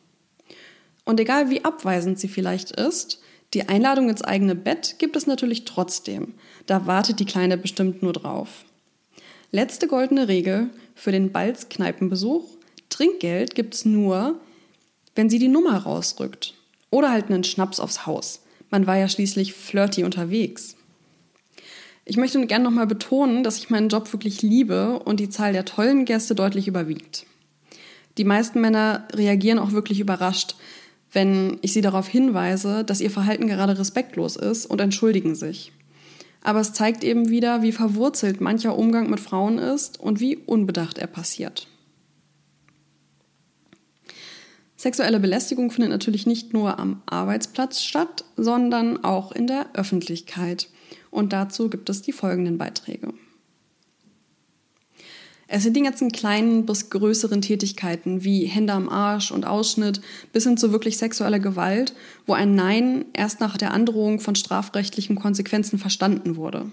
Und 1.04 1.20
egal 1.20 1.50
wie 1.50 1.66
abweisend 1.66 2.18
sie 2.18 2.28
vielleicht 2.28 2.70
ist, 2.70 3.20
die 3.52 3.68
Einladung 3.68 4.08
ins 4.08 4.22
eigene 4.22 4.54
Bett 4.54 4.94
gibt 4.98 5.16
es 5.16 5.26
natürlich 5.26 5.66
trotzdem. 5.66 6.32
Da 6.64 6.86
wartet 6.86 7.20
die 7.20 7.26
Kleine 7.26 7.58
bestimmt 7.58 8.02
nur 8.02 8.14
drauf. 8.14 8.64
Letzte 9.50 9.86
goldene 9.86 10.28
Regel 10.28 10.70
für 10.94 11.12
den 11.12 11.30
Balz-Kneipenbesuch. 11.30 12.48
Trinkgeld 12.88 13.54
gibt's 13.54 13.84
nur, 13.84 14.40
wenn 15.14 15.28
sie 15.28 15.38
die 15.38 15.48
Nummer 15.48 15.76
rausrückt. 15.76 16.54
Oder 16.90 17.10
halt 17.10 17.30
einen 17.30 17.44
Schnaps 17.44 17.80
aufs 17.80 18.06
Haus. 18.06 18.42
Man 18.70 18.86
war 18.86 18.96
ja 18.96 19.08
schließlich 19.08 19.54
flirty 19.54 20.04
unterwegs. 20.04 20.76
Ich 22.04 22.16
möchte 22.16 22.44
gerne 22.46 22.64
nochmal 22.64 22.86
betonen, 22.86 23.44
dass 23.44 23.58
ich 23.58 23.70
meinen 23.70 23.88
Job 23.88 24.12
wirklich 24.12 24.42
liebe 24.42 24.98
und 24.98 25.20
die 25.20 25.28
Zahl 25.28 25.52
der 25.52 25.64
tollen 25.64 26.04
Gäste 26.04 26.34
deutlich 26.34 26.66
überwiegt. 26.66 27.26
Die 28.18 28.24
meisten 28.24 28.60
Männer 28.60 29.06
reagieren 29.12 29.58
auch 29.58 29.72
wirklich 29.72 30.00
überrascht, 30.00 30.56
wenn 31.12 31.58
ich 31.62 31.72
sie 31.72 31.80
darauf 31.80 32.08
hinweise, 32.08 32.84
dass 32.84 33.00
ihr 33.00 33.10
Verhalten 33.10 33.46
gerade 33.46 33.78
respektlos 33.78 34.36
ist 34.36 34.66
und 34.66 34.80
entschuldigen 34.80 35.34
sich. 35.34 35.72
Aber 36.42 36.60
es 36.60 36.72
zeigt 36.72 37.04
eben 37.04 37.28
wieder, 37.28 37.62
wie 37.62 37.72
verwurzelt 37.72 38.40
mancher 38.40 38.76
Umgang 38.76 39.10
mit 39.10 39.20
Frauen 39.20 39.58
ist 39.58 40.00
und 40.00 40.20
wie 40.20 40.36
unbedacht 40.36 40.98
er 40.98 41.06
passiert. 41.06 41.68
Sexuelle 44.80 45.20
Belästigung 45.20 45.70
findet 45.70 45.90
natürlich 45.90 46.26
nicht 46.26 46.54
nur 46.54 46.78
am 46.78 47.02
Arbeitsplatz 47.04 47.82
statt, 47.82 48.24
sondern 48.38 49.04
auch 49.04 49.30
in 49.30 49.46
der 49.46 49.66
Öffentlichkeit 49.74 50.70
und 51.10 51.34
dazu 51.34 51.68
gibt 51.68 51.90
es 51.90 52.00
die 52.00 52.12
folgenden 52.12 52.56
Beiträge. 52.56 53.12
Es 55.48 55.64
sind 55.64 55.76
die 55.76 55.82
ganzen 55.82 56.10
kleinen 56.10 56.64
bis 56.64 56.88
größeren 56.88 57.42
Tätigkeiten 57.42 58.24
wie 58.24 58.46
Hände 58.46 58.72
am 58.72 58.88
Arsch 58.88 59.32
und 59.32 59.46
Ausschnitt 59.46 60.00
bis 60.32 60.44
hin 60.44 60.56
zu 60.56 60.72
wirklich 60.72 60.96
sexueller 60.96 61.40
Gewalt, 61.40 61.92
wo 62.24 62.32
ein 62.32 62.54
Nein 62.54 63.04
erst 63.12 63.40
nach 63.40 63.58
der 63.58 63.74
Androhung 63.74 64.18
von 64.18 64.34
strafrechtlichen 64.34 65.16
Konsequenzen 65.16 65.78
verstanden 65.78 66.36
wurde. 66.36 66.72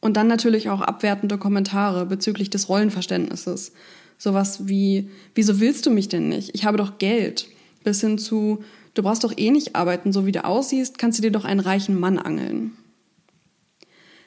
Und 0.00 0.16
dann 0.16 0.26
natürlich 0.26 0.68
auch 0.68 0.80
abwertende 0.80 1.38
Kommentare 1.38 2.06
bezüglich 2.06 2.50
des 2.50 2.68
Rollenverständnisses. 2.68 3.70
Sowas 4.20 4.68
wie, 4.68 5.08
wieso 5.34 5.60
willst 5.60 5.86
du 5.86 5.90
mich 5.90 6.08
denn 6.08 6.28
nicht? 6.28 6.50
Ich 6.52 6.66
habe 6.66 6.76
doch 6.76 6.98
Geld. 6.98 7.48
Bis 7.84 8.02
hin 8.02 8.18
zu, 8.18 8.62
du 8.92 9.02
brauchst 9.02 9.24
doch 9.24 9.32
eh 9.34 9.50
nicht 9.50 9.74
arbeiten, 9.74 10.12
so 10.12 10.26
wie 10.26 10.32
du 10.32 10.44
aussiehst, 10.44 10.98
kannst 10.98 11.18
du 11.18 11.22
dir 11.22 11.30
doch 11.30 11.46
einen 11.46 11.60
reichen 11.60 11.98
Mann 11.98 12.18
angeln. 12.18 12.72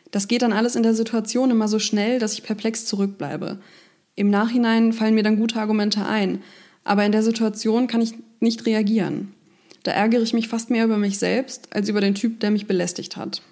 Das 0.10 0.28
geht 0.28 0.42
dann 0.42 0.52
alles 0.52 0.76
in 0.76 0.82
der 0.82 0.96
Situation 0.96 1.52
immer 1.52 1.68
so 1.68 1.78
schnell, 1.78 2.18
dass 2.18 2.34
ich 2.34 2.42
perplex 2.42 2.88
zurückbleibe. 2.88 3.60
Im 4.16 4.32
Nachhinein 4.32 4.94
fallen 4.94 5.14
mir 5.14 5.22
dann 5.22 5.38
gute 5.38 5.60
Argumente 5.60 6.08
ein, 6.08 6.42
aber 6.84 7.06
in 7.06 7.12
der 7.12 7.22
Situation 7.22 7.86
kann 7.86 8.02
ich 8.02 8.16
nicht 8.40 8.66
reagieren. 8.66 9.32
Da 9.84 9.92
ärgere 9.92 10.24
ich 10.24 10.34
mich 10.34 10.48
fast 10.48 10.72
mehr 10.72 10.86
über 10.86 10.98
mich 10.98 11.20
selbst 11.20 11.68
als 11.72 11.88
über 11.88 12.02
den 12.02 12.16
Typ, 12.16 12.40
der 12.40 12.50
mich 12.50 12.66
belästigt 12.66 13.16
hat. 13.16 13.44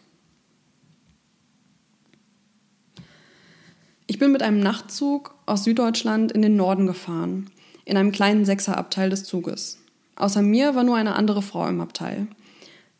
Ich 4.07 4.17
bin 4.17 4.31
mit 4.31 4.41
einem 4.41 4.59
Nachtzug 4.59 5.35
aus 5.51 5.65
Süddeutschland 5.65 6.31
in 6.31 6.41
den 6.41 6.55
Norden 6.55 6.87
gefahren, 6.87 7.49
in 7.83 7.97
einem 7.97 8.13
kleinen 8.13 8.45
Sechserabteil 8.45 9.09
des 9.09 9.25
Zuges. 9.25 9.79
Außer 10.15 10.41
mir 10.41 10.75
war 10.75 10.85
nur 10.85 10.95
eine 10.95 11.15
andere 11.15 11.41
Frau 11.41 11.67
im 11.67 11.81
Abteil. 11.81 12.27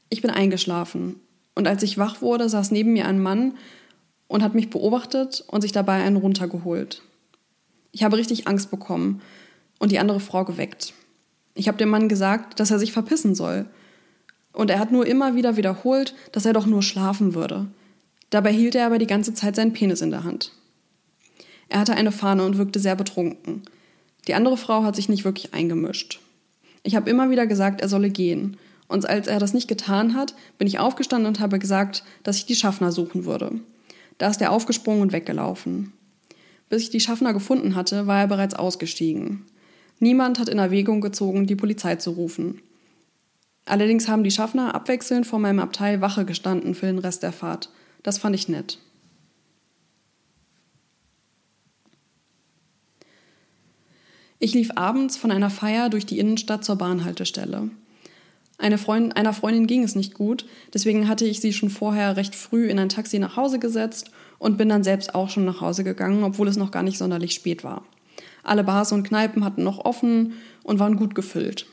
Ich 0.10 0.22
bin 0.22 0.30
eingeschlafen 0.30 1.16
und 1.56 1.66
als 1.66 1.82
ich 1.82 1.98
wach 1.98 2.22
wurde, 2.22 2.50
saß 2.50 2.72
neben 2.72 2.92
mir 2.92 3.08
ein 3.08 3.22
Mann 3.22 3.54
und 4.28 4.44
hat 4.44 4.54
mich 4.54 4.70
beobachtet 4.70 5.46
und 5.48 5.62
sich 5.62 5.72
dabei 5.72 6.04
einen 6.04 6.18
runtergeholt. 6.18 7.02
Ich 7.94 8.04
habe 8.04 8.18
richtig 8.18 8.48
Angst 8.48 8.70
bekommen 8.70 9.22
und 9.80 9.94
die 9.94 10.00
andere 10.00 10.20
Frau 10.20 10.44
geweckt. 10.44 10.94
Ich 11.54 11.70
habe 11.70 11.78
dem 11.78 11.90
Mann 11.90 12.10
gesagt, 12.10 12.60
dass 12.60 12.72
er 12.72 12.80
sich 12.80 12.92
verpissen 12.92 13.34
soll. 13.34 13.66
Und 14.52 14.70
er 14.70 14.80
hat 14.80 14.92
nur 14.92 15.06
immer 15.06 15.36
wieder 15.36 15.56
wiederholt, 15.56 16.16
dass 16.34 16.46
er 16.46 16.52
doch 16.52 16.66
nur 16.66 16.84
schlafen 16.84 17.34
würde. 17.34 17.68
Dabei 18.30 18.52
hielt 18.52 18.76
er 18.76 18.86
aber 18.86 19.00
die 19.00 19.08
ganze 19.08 19.34
Zeit 19.34 19.56
seinen 19.56 19.72
Penis 19.72 20.02
in 20.02 20.12
der 20.12 20.26
Hand. 20.26 20.52
Er 21.72 21.80
hatte 21.80 21.96
eine 21.96 22.12
Fahne 22.12 22.44
und 22.44 22.58
wirkte 22.58 22.82
sehr 22.82 22.98
betrunken. 22.98 23.64
Die 24.28 24.34
andere 24.34 24.58
Frau 24.58 24.84
hat 24.84 24.98
sich 24.98 25.08
nicht 25.08 25.24
wirklich 25.24 25.54
eingemischt. 25.54 26.20
Ich 26.84 26.98
habe 26.98 27.10
immer 27.10 27.30
wieder 27.30 27.48
gesagt, 27.48 27.80
er 27.80 27.88
solle 27.88 28.10
gehen, 28.10 28.58
und 28.90 29.08
als 29.08 29.28
er 29.28 29.40
das 29.40 29.54
nicht 29.54 29.70
getan 29.70 30.16
hat, 30.16 30.36
bin 30.58 30.68
ich 30.68 30.80
aufgestanden 30.80 31.28
und 31.28 31.40
habe 31.40 31.60
gesagt, 31.60 32.04
dass 32.24 32.36
ich 32.36 32.46
die 32.46 32.58
Schaffner 32.58 32.92
suchen 32.92 33.24
würde. 33.24 33.62
Da 34.18 34.28
ist 34.28 34.42
er 34.42 34.52
aufgesprungen 34.52 35.02
und 35.02 35.14
weggelaufen. 35.14 35.94
Bis 36.68 36.84
ich 36.84 36.90
die 36.90 37.00
Schaffner 37.00 37.32
gefunden 37.32 37.76
hatte, 37.76 38.06
war 38.06 38.20
er 38.20 38.28
bereits 38.28 38.54
ausgestiegen. 38.54 39.46
Niemand 40.00 40.40
hat 40.40 40.50
in 40.50 40.60
Erwägung 40.60 41.00
gezogen, 41.00 41.48
die 41.48 41.56
Polizei 41.56 41.96
zu 41.96 42.12
rufen. 42.12 42.60
Allerdings 43.64 44.10
haben 44.10 44.26
die 44.26 44.32
Schaffner 44.32 44.76
abwechselnd 44.76 45.26
vor 45.26 45.40
meinem 45.40 45.60
Abteil 45.60 46.02
Wache 46.02 46.26
gestanden 46.26 46.76
für 46.76 46.88
den 46.88 47.00
Rest 47.00 47.24
der 47.24 47.32
Fahrt. 47.32 47.70
Das 48.04 48.18
fand 48.18 48.36
ich 48.36 48.50
nett. 48.50 48.78
Ich 54.44 54.56
lief 54.56 54.72
abends 54.74 55.18
von 55.18 55.30
einer 55.30 55.52
Feier 55.52 55.90
durch 55.90 56.08
die 56.08 56.18
Innenstadt 56.18 56.66
zur 56.66 56.76
Bahnhaltestelle. 56.76 57.70
Eine 58.58 58.80
Freund, 58.80 59.16
einer 59.16 59.34
Freundin 59.34 59.68
ging 59.68 59.84
es 59.84 59.94
nicht 59.94 60.16
gut, 60.16 60.48
deswegen 60.74 61.08
hatte 61.08 61.26
ich 61.26 61.40
sie 61.40 61.54
schon 61.54 61.70
vorher 61.70 62.18
recht 62.18 62.34
früh 62.34 62.68
in 62.68 62.80
ein 62.80 62.90
Taxi 62.90 63.20
nach 63.20 63.36
Hause 63.36 63.60
gesetzt 63.60 64.10
und 64.40 64.58
bin 64.58 64.68
dann 64.68 64.84
selbst 64.84 65.14
auch 65.14 65.30
schon 65.30 65.46
nach 65.46 65.62
Hause 65.62 65.84
gegangen, 65.84 66.24
obwohl 66.24 66.48
es 66.48 66.58
noch 66.58 66.72
gar 66.72 66.82
nicht 66.82 66.98
sonderlich 66.98 67.36
spät 67.36 67.64
war. 67.64 67.86
Alle 68.42 68.64
Bars 68.64 68.92
und 68.92 69.04
Kneipen 69.04 69.46
hatten 69.46 69.64
noch 69.64 69.78
offen 69.86 70.34
und 70.64 70.80
waren 70.80 70.96
gut 70.96 71.14
gefüllt. 71.14 71.68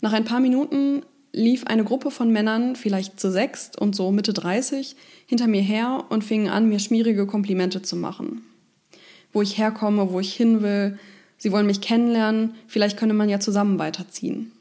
Nach 0.00 0.12
ein 0.12 0.24
paar 0.24 0.38
Minuten 0.38 1.02
lief 1.32 1.66
eine 1.66 1.82
Gruppe 1.82 2.12
von 2.12 2.30
Männern, 2.30 2.76
vielleicht 2.76 3.18
zu 3.18 3.32
sechst 3.32 3.76
und 3.76 3.96
so 3.96 4.12
Mitte 4.12 4.32
30, 4.32 4.94
hinter 5.26 5.48
mir 5.48 5.62
her 5.62 6.04
und 6.10 6.22
fingen 6.22 6.48
an, 6.48 6.68
mir 6.68 6.78
schmierige 6.78 7.26
Komplimente 7.26 7.82
zu 7.82 7.96
machen. 7.96 8.42
Wo 9.32 9.42
ich 9.42 9.58
herkomme, 9.58 10.10
wo 10.10 10.20
ich 10.20 10.32
hin 10.32 10.62
will, 10.62 10.98
sie 11.36 11.52
wollen 11.52 11.66
mich 11.66 11.80
kennenlernen, 11.80 12.54
vielleicht 12.66 12.96
könne 12.96 13.14
man 13.14 13.28
ja 13.28 13.40
zusammen 13.40 13.78
weiterziehen. 13.78 14.52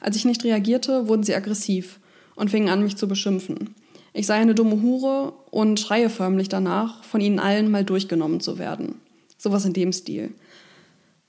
Als 0.00 0.16
ich 0.16 0.24
nicht 0.24 0.44
reagierte, 0.44 1.08
wurden 1.08 1.22
sie 1.22 1.34
aggressiv 1.34 1.98
und 2.34 2.50
fingen 2.50 2.68
an, 2.68 2.82
mich 2.82 2.96
zu 2.96 3.08
beschimpfen. 3.08 3.74
Ich 4.12 4.26
sei 4.26 4.34
eine 4.34 4.54
dumme 4.54 4.80
Hure 4.82 5.34
und 5.50 5.80
schreie 5.80 6.08
förmlich 6.08 6.48
danach, 6.48 7.04
von 7.04 7.20
ihnen 7.20 7.38
allen 7.38 7.70
mal 7.70 7.84
durchgenommen 7.84 8.40
zu 8.40 8.58
werden. 8.58 9.00
Sowas 9.36 9.64
in 9.64 9.72
dem 9.72 9.92
Stil. 9.92 10.32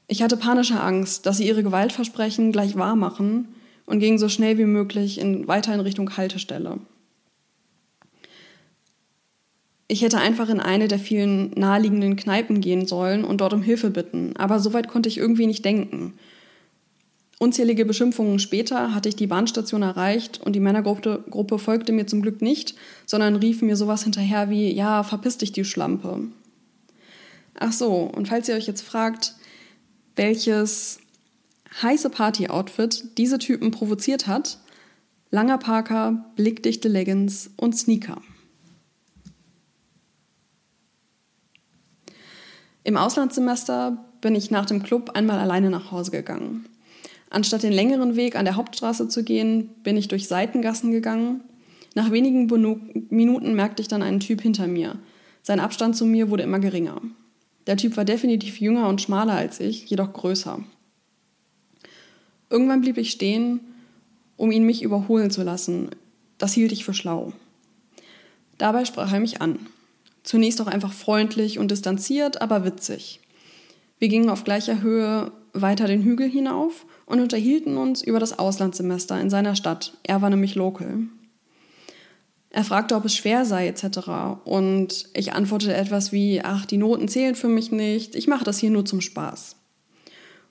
Ich 0.08 0.22
hatte 0.22 0.38
panische 0.38 0.80
Angst, 0.80 1.26
dass 1.26 1.38
sie 1.38 1.48
ihre 1.48 1.64
Gewaltversprechen 1.64 2.54
gleich 2.54 2.78
wahr 2.78 2.96
machen 2.96 3.50
und 3.86 4.00
ging 4.00 4.18
so 4.18 4.30
schnell 4.30 4.58
wie 4.58 4.66
möglich 4.66 5.20
in, 5.20 5.48
weiter 5.48 5.74
in 5.74 5.82
Richtung 5.82 6.16
Haltestelle. 6.16 6.80
Ich 9.90 10.02
hätte 10.02 10.18
einfach 10.18 10.50
in 10.50 10.60
eine 10.60 10.90
der 10.90 11.00
vielen 11.00 11.52
naheliegenden 11.52 12.18
Kneipen 12.18 12.60
gehen 12.60 12.88
sollen 12.88 13.24
und 13.24 13.40
dort 13.40 13.54
um 13.54 13.62
Hilfe 13.62 13.90
bitten, 13.90 14.36
aber 14.36 14.60
so 14.60 14.74
weit 14.74 14.90
konnte 14.90 15.08
ich 15.08 15.18
irgendwie 15.18 15.48
nicht 15.48 15.64
denken. 15.64 16.14
Unzählige 17.40 17.86
Beschimpfungen 17.86 18.40
später 18.40 18.94
hatte 18.96 19.10
ich 19.10 19.16
die 19.16 19.28
Bahnstation 19.28 19.84
erreicht 19.84 20.42
und 20.44 20.54
die 20.54 20.60
Männergruppe 20.60 21.24
Gruppe 21.30 21.60
folgte 21.60 21.92
mir 21.92 22.08
zum 22.08 22.22
Glück 22.22 22.42
nicht, 22.42 22.76
sondern 23.06 23.36
rief 23.36 23.62
mir 23.62 23.76
sowas 23.76 24.04
hinterher 24.04 24.50
wie, 24.50 24.74
ja, 24.74 25.04
verpiss 25.04 25.38
dich, 25.38 25.52
die 25.52 25.64
Schlampe. 25.64 26.24
Ach 27.60 27.72
so, 27.72 28.12
und 28.14 28.28
falls 28.28 28.50
ihr 28.50 28.56
euch 28.56 28.68
jetzt 28.68 28.82
fragt, 28.82 29.36
welches 30.16 31.00
heiße 31.82 32.10
Party-Outfit 32.10 33.18
diese 33.18 33.38
Typen 33.38 33.72
provoziert 33.72 34.28
hat, 34.28 34.58
langer 35.30 35.60
Parker, 35.60 36.26
blickdichte 36.36 36.88
Leggings 36.88 37.52
und 37.56 37.78
Sneaker. 37.78 38.22
Im 42.88 42.96
Auslandssemester 42.96 43.98
bin 44.22 44.34
ich 44.34 44.50
nach 44.50 44.66
dem 44.66 44.82
Club 44.82 45.10
einmal 45.14 45.40
alleine 45.40 45.70
nach 45.70 45.92
Hause 45.92 46.10
gegangen. 46.10 46.70
Anstatt 47.30 47.64
den 47.64 47.74
längeren 47.74 48.16
Weg 48.16 48.38
an 48.38 48.46
der 48.46 48.56
Hauptstraße 48.56 49.10
zu 49.10 49.26
gehen, 49.26 49.72
bin 49.84 49.98
ich 49.98 50.08
durch 50.08 50.30
Seitengassen 50.30 50.94
gegangen. 50.94 51.42
Nach 51.96 52.12
wenigen 52.12 52.46
Minuten 53.10 53.56
merkte 53.56 53.82
ich 53.82 53.90
dann 53.90 54.04
einen 54.04 54.22
Typ 54.22 54.42
hinter 54.42 54.68
mir. 54.68 54.98
Sein 55.44 55.60
Abstand 55.60 55.98
zu 55.98 56.06
mir 56.06 56.30
wurde 56.30 56.44
immer 56.44 56.60
geringer. 56.60 57.02
Der 57.66 57.76
Typ 57.76 57.98
war 57.98 58.06
definitiv 58.06 58.62
jünger 58.62 58.88
und 58.88 59.02
schmaler 59.02 59.34
als 59.34 59.60
ich, 59.60 59.90
jedoch 59.90 60.14
größer. 60.14 60.64
Irgendwann 62.50 62.80
blieb 62.80 62.98
ich 62.98 63.12
stehen, 63.12 63.60
um 64.38 64.50
ihn 64.50 64.64
mich 64.64 64.82
überholen 64.82 65.30
zu 65.30 65.44
lassen. 65.44 65.90
Das 66.38 66.54
hielt 66.54 66.72
ich 66.72 66.86
für 66.86 66.94
schlau. 66.94 67.34
Dabei 68.58 68.86
sprach 68.86 69.12
er 69.12 69.20
mich 69.20 69.42
an. 69.42 69.60
Zunächst 70.28 70.60
auch 70.60 70.68
einfach 70.68 70.92
freundlich 70.92 71.58
und 71.58 71.72
distanziert, 71.72 72.42
aber 72.42 72.66
witzig. 72.66 73.22
Wir 73.98 74.10
gingen 74.10 74.30
auf 74.30 74.44
gleicher 74.44 74.82
Höhe 74.82 75.32
weiter 75.54 75.88
den 75.88 76.04
Hügel 76.04 76.30
hinauf 76.30 76.86
und 77.06 77.22
unterhielten 77.22 77.78
uns 77.78 78.02
über 78.02 78.20
das 78.20 78.38
Auslandssemester 78.38 79.18
in 79.22 79.30
seiner 79.30 79.56
Stadt. 79.56 79.94
Er 80.04 80.22
war 80.22 80.30
nämlich 80.30 80.56
local. 80.56 81.04
Er 82.50 82.66
fragte, 82.66 82.96
ob 82.96 83.06
es 83.06 83.16
schwer 83.16 83.46
sei 83.46 83.70
etc. 83.70 84.42
Und 84.44 85.08
ich 85.14 85.32
antwortete 85.32 85.74
etwas 85.74 86.12
wie, 86.12 86.42
ach, 86.44 86.66
die 86.66 86.76
Noten 86.76 87.08
zählen 87.08 87.36
für 87.36 87.48
mich 87.48 87.72
nicht, 87.72 88.14
ich 88.14 88.28
mache 88.28 88.44
das 88.44 88.60
hier 88.60 88.70
nur 88.70 88.84
zum 88.84 89.00
Spaß. 89.00 89.56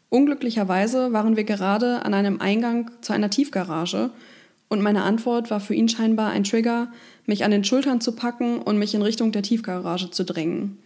Unglücklicherweise 0.08 1.12
waren 1.12 1.36
wir 1.36 1.44
gerade 1.44 2.02
an 2.02 2.14
einem 2.14 2.40
Eingang 2.40 2.92
zu 3.02 3.12
einer 3.12 3.28
Tiefgarage 3.28 4.10
und 4.68 4.82
meine 4.82 5.02
Antwort 5.02 5.50
war 5.50 5.60
für 5.60 5.74
ihn 5.74 5.88
scheinbar 5.88 6.30
ein 6.30 6.44
Trigger, 6.44 6.88
mich 7.24 7.44
an 7.44 7.50
den 7.50 7.64
Schultern 7.64 8.00
zu 8.00 8.12
packen 8.12 8.58
und 8.58 8.78
mich 8.78 8.94
in 8.94 9.02
Richtung 9.02 9.32
der 9.32 9.42
Tiefgarage 9.42 10.10
zu 10.10 10.24
drängen. 10.24 10.78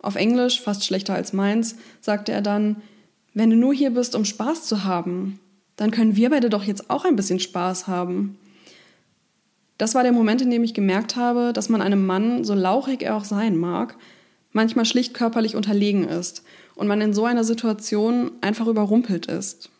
Auf 0.00 0.16
Englisch, 0.16 0.60
fast 0.60 0.84
schlechter 0.84 1.14
als 1.14 1.32
meins, 1.32 1.76
sagte 2.00 2.32
er 2.32 2.42
dann, 2.42 2.76
wenn 3.34 3.50
du 3.50 3.56
nur 3.56 3.74
hier 3.74 3.90
bist, 3.90 4.14
um 4.14 4.24
Spaß 4.24 4.64
zu 4.64 4.84
haben, 4.84 5.38
dann 5.76 5.90
können 5.90 6.16
wir 6.16 6.30
beide 6.30 6.50
doch 6.50 6.64
jetzt 6.64 6.90
auch 6.90 7.04
ein 7.04 7.16
bisschen 7.16 7.38
Spaß 7.38 7.86
haben. 7.86 8.36
Das 9.76 9.94
war 9.94 10.02
der 10.02 10.12
Moment, 10.12 10.42
in 10.42 10.50
dem 10.50 10.64
ich 10.64 10.74
gemerkt 10.74 11.14
habe, 11.14 11.52
dass 11.52 11.68
man 11.68 11.80
einem 11.80 12.04
Mann, 12.04 12.42
so 12.42 12.54
lauchig 12.54 13.02
er 13.02 13.16
auch 13.16 13.24
sein 13.24 13.56
mag, 13.56 13.96
manchmal 14.52 14.84
schlicht 14.84 15.14
körperlich 15.14 15.54
unterlegen 15.54 16.08
ist 16.08 16.42
und 16.74 16.88
man 16.88 17.00
in 17.00 17.14
so 17.14 17.24
einer 17.24 17.44
Situation 17.44 18.32
einfach 18.40 18.66
überrumpelt 18.66 19.26
ist. 19.26 19.70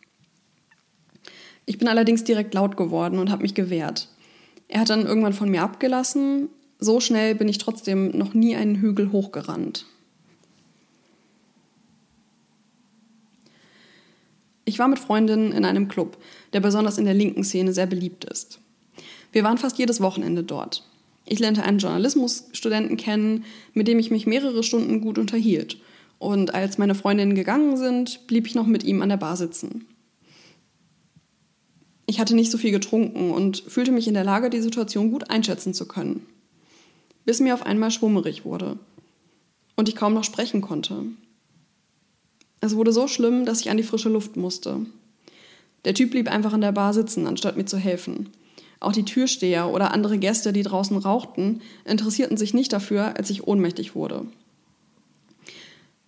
Ich 1.69 1.77
bin 1.77 1.87
allerdings 1.87 2.23
direkt 2.23 2.55
laut 2.55 2.77
geworden 2.77 3.19
und 3.19 3.29
habe 3.29 3.43
mich 3.43 3.53
gewehrt. 3.53 4.07
Er 4.69 4.79
hat 4.79 4.89
dann 4.89 5.05
irgendwann 5.05 5.33
von 5.33 5.51
mir 5.51 5.61
abgelassen. 5.61 6.49
So 6.79 6.99
schnell 6.99 7.35
bin 7.35 7.47
ich 7.47 7.59
trotzdem 7.59 8.09
noch 8.17 8.33
nie 8.33 8.55
einen 8.55 8.77
Hügel 8.77 9.11
hochgerannt. 9.11 9.85
Ich 14.65 14.79
war 14.79 14.87
mit 14.87 14.97
Freundinnen 14.97 15.51
in 15.51 15.63
einem 15.63 15.87
Club, 15.87 16.17
der 16.53 16.59
besonders 16.59 16.97
in 16.97 17.05
der 17.05 17.13
linken 17.13 17.43
Szene 17.43 17.71
sehr 17.71 17.85
beliebt 17.85 18.25
ist. 18.25 18.59
Wir 19.31 19.43
waren 19.43 19.59
fast 19.59 19.77
jedes 19.77 20.01
Wochenende 20.01 20.41
dort. 20.41 20.89
Ich 21.27 21.37
lernte 21.37 21.61
einen 21.61 21.77
Journalismusstudenten 21.77 22.97
kennen, 22.97 23.45
mit 23.75 23.87
dem 23.87 23.99
ich 23.99 24.09
mich 24.09 24.25
mehrere 24.25 24.63
Stunden 24.63 25.01
gut 25.01 25.19
unterhielt. 25.19 25.77
Und 26.17 26.51
als 26.55 26.79
meine 26.79 26.95
Freundinnen 26.95 27.35
gegangen 27.35 27.77
sind, 27.77 28.25
blieb 28.25 28.47
ich 28.47 28.55
noch 28.55 28.65
mit 28.65 28.83
ihm 28.83 29.03
an 29.03 29.09
der 29.09 29.17
Bar 29.17 29.37
sitzen. 29.37 29.85
Ich 32.09 32.19
hatte 32.19 32.35
nicht 32.35 32.49
so 32.49 32.57
viel 32.57 32.71
getrunken 32.71 33.29
und 33.29 33.63
fühlte 33.67 33.91
mich 33.91 34.07
in 34.07 34.15
der 34.15 34.23
Lage, 34.23 34.49
die 34.49 34.61
Situation 34.61 35.11
gut 35.11 35.29
einschätzen 35.29 35.75
zu 35.75 35.87
können. 35.87 36.25
Bis 37.23 37.39
mir 37.39 37.53
auf 37.53 37.63
einmal 37.63 37.91
schwummerig 37.91 38.45
wurde 38.45 38.79
und 39.75 39.87
ich 39.87 39.95
kaum 39.95 40.15
noch 40.15 40.23
sprechen 40.23 40.61
konnte. 40.61 41.03
Es 42.61 42.75
wurde 42.75 42.93
so 42.93 43.07
schlimm, 43.07 43.45
dass 43.45 43.61
ich 43.61 43.69
an 43.69 43.77
die 43.77 43.83
frische 43.83 44.09
Luft 44.09 44.37
musste. 44.37 44.87
Der 45.85 45.93
Typ 45.93 46.09
blieb 46.09 46.31
einfach 46.31 46.51
an 46.51 46.61
der 46.61 46.71
Bar 46.71 46.95
sitzen, 46.95 47.27
anstatt 47.27 47.57
mir 47.57 47.65
zu 47.65 47.77
helfen. 47.77 48.29
Auch 48.79 48.91
die 48.91 49.05
Türsteher 49.05 49.69
oder 49.69 49.93
andere 49.93 50.17
Gäste, 50.17 50.51
die 50.51 50.63
draußen 50.63 50.97
rauchten, 50.97 51.61
interessierten 51.85 52.37
sich 52.37 52.55
nicht 52.55 52.73
dafür, 52.73 53.17
als 53.17 53.29
ich 53.29 53.45
ohnmächtig 53.45 53.93
wurde. 53.93 54.25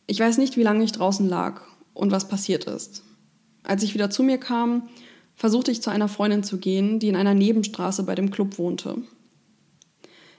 Ich 0.07 0.19
weiß 0.19 0.39
nicht, 0.39 0.57
wie 0.57 0.63
lange 0.63 0.83
ich 0.83 0.93
draußen 0.93 1.29
lag 1.29 1.61
und 1.93 2.09
was 2.09 2.27
passiert 2.27 2.63
ist. 2.63 3.03
Als 3.61 3.83
ich 3.83 3.93
wieder 3.93 4.09
zu 4.09 4.23
mir 4.23 4.39
kam, 4.39 4.89
versuchte 5.41 5.71
ich 5.71 5.81
zu 5.81 5.89
einer 5.89 6.07
Freundin 6.07 6.43
zu 6.43 6.59
gehen, 6.59 6.99
die 6.99 7.07
in 7.07 7.15
einer 7.15 7.33
Nebenstraße 7.33 8.03
bei 8.03 8.13
dem 8.13 8.29
Club 8.29 8.59
wohnte. 8.59 8.97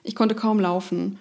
Ich 0.04 0.14
konnte 0.14 0.36
kaum 0.36 0.60
laufen 0.60 1.18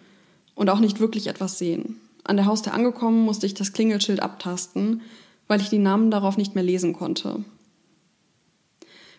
und 0.54 0.70
auch 0.70 0.80
nicht 0.80 1.00
wirklich 1.00 1.26
etwas 1.26 1.58
sehen. 1.58 2.00
An 2.24 2.38
der 2.38 2.46
Haustür 2.46 2.76
angekommen, 2.76 3.26
musste 3.26 3.48
ich 3.48 3.56
das 3.56 3.74
Klingelschild 3.74 4.20
abtasten, 4.20 5.02
weil 5.48 5.62
ich 5.62 5.70
die 5.70 5.80
Namen 5.80 6.12
darauf 6.12 6.38
nicht 6.38 6.54
mehr 6.54 6.64
lesen 6.64 6.94
konnte. 6.94 7.44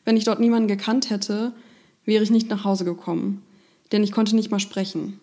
Wenn 0.05 0.17
ich 0.17 0.23
dort 0.23 0.39
niemanden 0.39 0.69
gekannt 0.69 1.11
hätte, 1.11 1.53
wäre 2.05 2.23
ich 2.23 2.31
nicht 2.31 2.49
nach 2.49 2.63
Hause 2.63 2.85
gekommen, 2.85 3.43
denn 3.91 4.05
ich 4.05 4.13
konnte 4.13 4.37
nicht 4.37 4.53
mal 4.53 4.61
sprechen. 4.61 5.19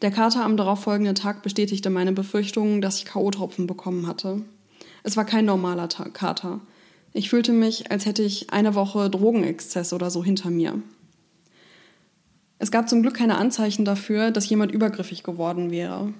Der 0.00 0.10
Kater 0.10 0.42
am 0.42 0.56
darauffolgenden 0.56 1.16
Tag 1.16 1.42
bestätigte 1.42 1.90
meine 1.90 2.12
Befürchtungen, 2.12 2.80
dass 2.80 2.96
ich 2.96 3.04
K.O.-Tropfen 3.04 3.66
bekommen 3.66 4.06
hatte. 4.06 4.40
Es 5.02 5.18
war 5.18 5.26
kein 5.26 5.44
normaler 5.44 5.88
Kater. 5.88 6.62
Ich 7.12 7.28
fühlte 7.28 7.52
mich, 7.52 7.90
als 7.90 8.06
hätte 8.06 8.22
ich 8.22 8.50
eine 8.50 8.74
Woche 8.74 9.10
Drogenexzess 9.10 9.92
oder 9.92 10.10
so 10.10 10.24
hinter 10.24 10.50
mir. 10.50 10.80
Es 12.58 12.70
gab 12.70 12.88
zum 12.88 13.02
Glück 13.02 13.14
keine 13.14 13.36
Anzeichen 13.38 13.84
dafür, 13.84 14.30
dass 14.30 14.48
jemand 14.48 14.72
übergriffig 14.72 15.22
geworden 15.22 15.70
wäre. 15.70 16.14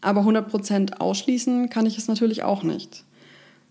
Aber 0.00 0.22
100% 0.22 0.98
ausschließen 0.98 1.68
kann 1.68 1.86
ich 1.86 1.98
es 1.98 2.08
natürlich 2.08 2.42
auch 2.42 2.62
nicht. 2.62 3.04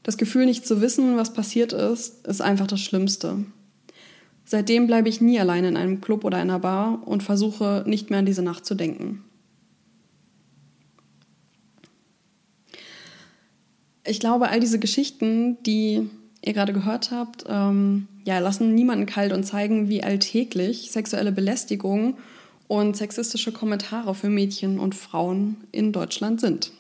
Das 0.04 0.18
Gefühl, 0.18 0.46
nicht 0.46 0.66
zu 0.66 0.80
wissen, 0.80 1.18
was 1.18 1.34
passiert 1.34 1.74
ist, 1.74 2.26
ist 2.28 2.42
einfach 2.42 2.68
das 2.68 2.82
Schlimmste. 2.82 3.46
Seitdem 4.46 4.88
bleibe 4.88 5.10
ich 5.10 5.20
nie 5.20 5.40
allein 5.40 5.66
in 5.66 5.76
einem 5.76 6.00
Club 6.00 6.24
oder 6.24 6.38
einer 6.38 6.60
Bar 6.60 7.06
und 7.06 7.24
versuche 7.24 7.84
nicht 7.86 8.10
mehr 8.10 8.20
an 8.20 8.26
diese 8.26 8.44
Nacht 8.44 8.66
zu 8.66 8.76
denken. 8.76 9.26
Ich 14.06 14.22
glaube, 14.22 14.48
all 14.48 14.62
diese 14.62 14.80
Geschichten, 14.80 15.62
die 15.64 16.10
ihr 16.42 16.54
gerade 16.54 16.74
gehört 16.74 17.12
habt, 17.12 17.46
ähm, 17.48 18.08
ja, 18.26 18.40
lassen 18.40 18.76
niemanden 18.76 19.06
kalt 19.06 19.34
und 19.34 19.44
zeigen, 19.44 19.90
wie 19.90 20.04
alltäglich 20.04 20.92
sexuelle 20.92 21.32
Belästigung 21.32 22.18
und 22.68 22.98
sexistische 22.98 23.52
Kommentare 23.52 24.14
für 24.14 24.30
Mädchen 24.30 24.80
und 24.80 24.96
Frauen 24.96 25.58
in 25.72 25.92
Deutschland 25.92 26.42
sind. 26.42 26.72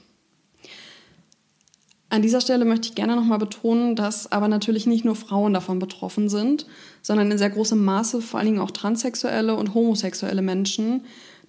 An 2.10 2.22
dieser 2.22 2.40
Stelle 2.40 2.64
möchte 2.64 2.88
ich 2.88 2.96
gerne 2.96 3.18
nochmal 3.18 3.38
betonen, 3.38 3.96
dass 3.98 4.32
aber 4.32 4.48
natürlich 4.48 4.86
nicht 4.86 5.04
nur 5.04 5.16
Frauen 5.16 5.54
davon 5.54 5.80
betroffen 5.80 6.30
sind, 6.30 6.66
sondern 7.02 7.30
in 7.30 7.38
sehr 7.38 7.50
großem 7.50 7.84
Maße 7.84 8.22
vor 8.22 8.40
allen 8.40 8.48
Dingen 8.48 8.60
auch 8.60 8.72
transsexuelle 8.72 9.56
und 9.56 9.74
homosexuelle 9.74 10.42
Menschen. 10.42 11.02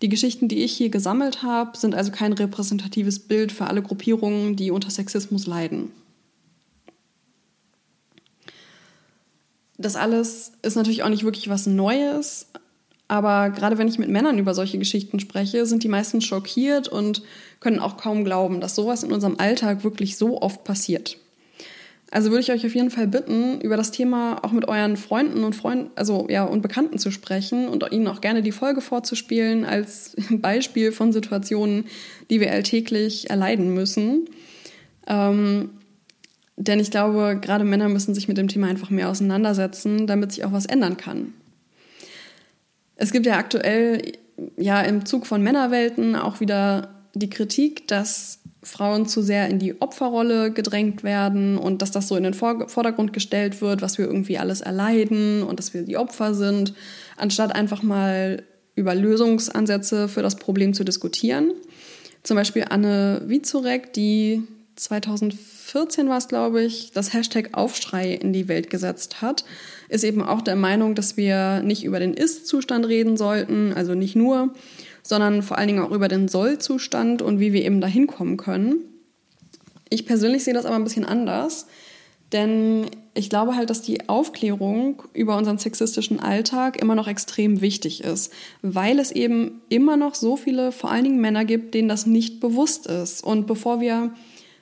Die 0.02 0.08
Geschichten, 0.08 0.48
die 0.48 0.64
ich 0.64 0.72
hier 0.72 0.90
gesammelt 0.90 1.44
habe, 1.44 1.76
sind 1.76 1.94
also 1.94 2.10
kein 2.10 2.32
repräsentatives 2.32 3.20
Bild 3.20 3.52
für 3.52 3.68
alle 3.68 3.82
Gruppierungen, 3.82 4.56
die 4.56 4.72
unter 4.72 4.90
Sexismus 4.90 5.46
leiden. 5.46 5.92
Das 9.78 9.96
alles 9.96 10.52
ist 10.62 10.76
natürlich 10.76 11.02
auch 11.02 11.08
nicht 11.08 11.24
wirklich 11.24 11.48
was 11.48 11.66
Neues, 11.66 12.46
aber 13.08 13.48
gerade 13.50 13.78
wenn 13.78 13.88
ich 13.88 13.98
mit 13.98 14.10
Männern 14.10 14.38
über 14.38 14.54
solche 14.54 14.78
Geschichten 14.78 15.18
spreche, 15.18 15.64
sind 15.64 15.82
die 15.82 15.88
meisten 15.88 16.20
schockiert 16.20 16.88
und 16.88 17.22
können 17.60 17.78
auch 17.78 17.96
kaum 17.96 18.24
glauben, 18.24 18.60
dass 18.60 18.74
sowas 18.74 19.02
in 19.02 19.12
unserem 19.12 19.36
Alltag 19.38 19.82
wirklich 19.82 20.18
so 20.18 20.42
oft 20.42 20.62
passiert. 20.64 21.16
Also 22.10 22.30
würde 22.30 22.40
ich 22.40 22.52
euch 22.52 22.64
auf 22.64 22.74
jeden 22.74 22.90
Fall 22.90 23.06
bitten, 23.06 23.60
über 23.60 23.76
das 23.76 23.90
Thema 23.90 24.42
auch 24.42 24.52
mit 24.52 24.66
euren 24.66 24.96
Freunden 24.96 25.44
und 25.44 25.54
Freunden, 25.54 25.90
also 25.94 26.26
ja, 26.30 26.44
und 26.44 26.62
Bekannten 26.62 26.98
zu 26.98 27.10
sprechen 27.10 27.68
und 27.68 27.84
ihnen 27.92 28.08
auch 28.08 28.20
gerne 28.20 28.42
die 28.42 28.52
Folge 28.52 28.80
vorzuspielen 28.80 29.64
als 29.64 30.16
Beispiel 30.30 30.92
von 30.92 31.12
Situationen, 31.12 31.84
die 32.30 32.40
wir 32.40 32.50
alltäglich 32.50 33.28
erleiden 33.28 33.74
müssen. 33.74 34.28
Ähm, 35.06 35.70
denn 36.58 36.80
ich 36.80 36.90
glaube, 36.90 37.38
gerade 37.40 37.64
Männer 37.64 37.88
müssen 37.88 38.14
sich 38.14 38.26
mit 38.26 38.36
dem 38.36 38.48
Thema 38.48 38.66
einfach 38.66 38.90
mehr 38.90 39.08
auseinandersetzen, 39.08 40.06
damit 40.08 40.32
sich 40.32 40.44
auch 40.44 40.52
was 40.52 40.66
ändern 40.66 40.96
kann. 40.96 41.32
Es 42.96 43.12
gibt 43.12 43.26
ja 43.26 43.36
aktuell 43.36 44.02
ja 44.56 44.82
im 44.82 45.06
Zug 45.06 45.26
von 45.26 45.40
Männerwelten 45.40 46.16
auch 46.16 46.40
wieder 46.40 46.88
die 47.14 47.30
Kritik, 47.30 47.86
dass 47.86 48.40
Frauen 48.64 49.06
zu 49.06 49.22
sehr 49.22 49.48
in 49.48 49.60
die 49.60 49.80
Opferrolle 49.80 50.52
gedrängt 50.52 51.04
werden 51.04 51.58
und 51.58 51.80
dass 51.80 51.92
das 51.92 52.08
so 52.08 52.16
in 52.16 52.24
den 52.24 52.34
Vordergrund 52.34 53.12
gestellt 53.12 53.60
wird, 53.60 53.80
was 53.80 53.98
wir 53.98 54.06
irgendwie 54.06 54.38
alles 54.38 54.60
erleiden 54.60 55.44
und 55.44 55.60
dass 55.60 55.74
wir 55.74 55.82
die 55.82 55.96
Opfer 55.96 56.34
sind, 56.34 56.74
anstatt 57.16 57.54
einfach 57.54 57.84
mal 57.84 58.42
über 58.74 58.96
Lösungsansätze 58.96 60.08
für 60.08 60.22
das 60.22 60.36
Problem 60.36 60.74
zu 60.74 60.84
diskutieren. 60.84 61.52
Zum 62.24 62.36
Beispiel 62.36 62.64
Anne 62.68 63.22
Wiezurek, 63.26 63.92
die 63.92 64.42
2014 64.78 66.08
war 66.08 66.18
es, 66.18 66.28
glaube 66.28 66.62
ich, 66.62 66.92
das 66.92 67.12
Hashtag 67.12 67.50
Aufschrei 67.52 68.12
in 68.12 68.32
die 68.32 68.48
Welt 68.48 68.70
gesetzt 68.70 69.20
hat, 69.20 69.44
ist 69.88 70.04
eben 70.04 70.22
auch 70.22 70.40
der 70.40 70.56
Meinung, 70.56 70.94
dass 70.94 71.16
wir 71.16 71.62
nicht 71.62 71.84
über 71.84 71.98
den 71.98 72.14
Ist-Zustand 72.14 72.86
reden 72.86 73.16
sollten, 73.16 73.72
also 73.72 73.94
nicht 73.94 74.14
nur, 74.14 74.54
sondern 75.02 75.42
vor 75.42 75.58
allen 75.58 75.68
Dingen 75.68 75.82
auch 75.82 75.90
über 75.90 76.08
den 76.08 76.28
Soll-Zustand 76.28 77.22
und 77.22 77.40
wie 77.40 77.52
wir 77.52 77.64
eben 77.64 77.80
dahin 77.80 78.06
kommen 78.06 78.36
können. 78.36 78.84
Ich 79.90 80.06
persönlich 80.06 80.44
sehe 80.44 80.54
das 80.54 80.66
aber 80.66 80.76
ein 80.76 80.84
bisschen 80.84 81.04
anders, 81.06 81.66
denn 82.32 82.86
ich 83.14 83.30
glaube 83.30 83.56
halt, 83.56 83.70
dass 83.70 83.82
die 83.82 84.08
Aufklärung 84.08 85.02
über 85.14 85.36
unseren 85.36 85.58
sexistischen 85.58 86.20
Alltag 86.20 86.80
immer 86.80 86.94
noch 86.94 87.08
extrem 87.08 87.62
wichtig 87.62 88.04
ist, 88.04 88.32
weil 88.62 88.98
es 88.98 89.10
eben 89.10 89.62
immer 89.70 89.96
noch 89.96 90.14
so 90.14 90.36
viele, 90.36 90.70
vor 90.70 90.90
allen 90.90 91.04
Dingen 91.04 91.20
Männer 91.20 91.44
gibt, 91.44 91.74
denen 91.74 91.88
das 91.88 92.06
nicht 92.06 92.38
bewusst 92.38 92.86
ist. 92.86 93.24
Und 93.24 93.46
bevor 93.46 93.80
wir 93.80 94.12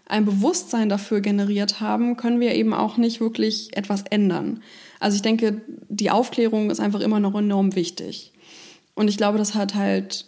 ein 0.07 0.25
Bewusstsein 0.25 0.89
dafür 0.89 1.21
generiert 1.21 1.81
haben, 1.81 2.17
können 2.17 2.41
wir 2.41 2.55
eben 2.55 2.73
auch 2.73 2.97
nicht 2.97 3.21
wirklich 3.21 3.77
etwas 3.77 4.03
ändern. 4.03 4.63
Also 5.01 5.17
ich 5.17 5.23
denke, 5.23 5.61
die 5.89 6.11
Aufklärung 6.11 6.71
ist 6.71 6.81
einfach 6.81 7.01
immer 7.01 7.21
noch 7.21 7.35
enorm 7.35 7.75
wichtig. 7.75 8.33
Und 8.95 9.09
ich 9.09 9.17
glaube, 9.17 9.39
das 9.39 9.55
hat 9.55 9.75
halt 9.75 10.27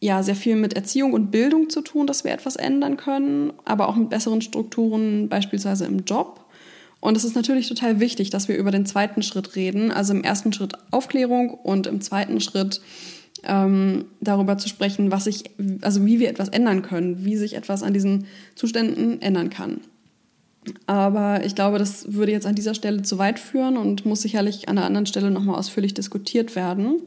ja 0.00 0.22
sehr 0.22 0.34
viel 0.34 0.56
mit 0.56 0.72
Erziehung 0.72 1.12
und 1.12 1.30
Bildung 1.30 1.70
zu 1.70 1.80
tun, 1.80 2.06
dass 2.06 2.24
wir 2.24 2.32
etwas 2.32 2.56
ändern 2.56 2.96
können, 2.96 3.52
aber 3.64 3.88
auch 3.88 3.94
mit 3.94 4.10
besseren 4.10 4.40
Strukturen, 4.40 5.28
beispielsweise 5.28 5.84
im 5.84 6.04
Job. 6.04 6.44
Und 6.98 7.16
es 7.16 7.24
ist 7.24 7.36
natürlich 7.36 7.68
total 7.68 8.00
wichtig, 8.00 8.30
dass 8.30 8.48
wir 8.48 8.56
über 8.56 8.70
den 8.70 8.86
zweiten 8.86 9.22
Schritt 9.22 9.54
reden. 9.54 9.92
Also 9.92 10.12
im 10.12 10.24
ersten 10.24 10.52
Schritt 10.52 10.74
Aufklärung 10.90 11.50
und 11.50 11.86
im 11.86 12.00
zweiten 12.00 12.40
Schritt 12.40 12.80
ähm, 13.44 14.06
darüber 14.20 14.58
zu 14.58 14.68
sprechen, 14.68 15.10
was 15.10 15.24
sich, 15.24 15.44
also 15.80 16.04
wie 16.06 16.20
wir 16.20 16.28
etwas 16.28 16.48
ändern 16.48 16.82
können, 16.82 17.24
wie 17.24 17.36
sich 17.36 17.54
etwas 17.54 17.82
an 17.82 17.92
diesen 17.92 18.26
Zuständen 18.54 19.20
ändern 19.20 19.50
kann. 19.50 19.80
Aber 20.86 21.44
ich 21.44 21.54
glaube, 21.54 21.78
das 21.78 22.12
würde 22.12 22.32
jetzt 22.32 22.46
an 22.46 22.54
dieser 22.54 22.74
Stelle 22.74 23.02
zu 23.02 23.18
weit 23.18 23.38
führen 23.38 23.76
und 23.76 24.06
muss 24.06 24.22
sicherlich 24.22 24.68
an 24.68 24.76
der 24.76 24.84
anderen 24.84 25.06
Stelle 25.06 25.30
nochmal 25.30 25.56
ausführlich 25.56 25.94
diskutiert 25.94 26.54
werden. 26.54 27.00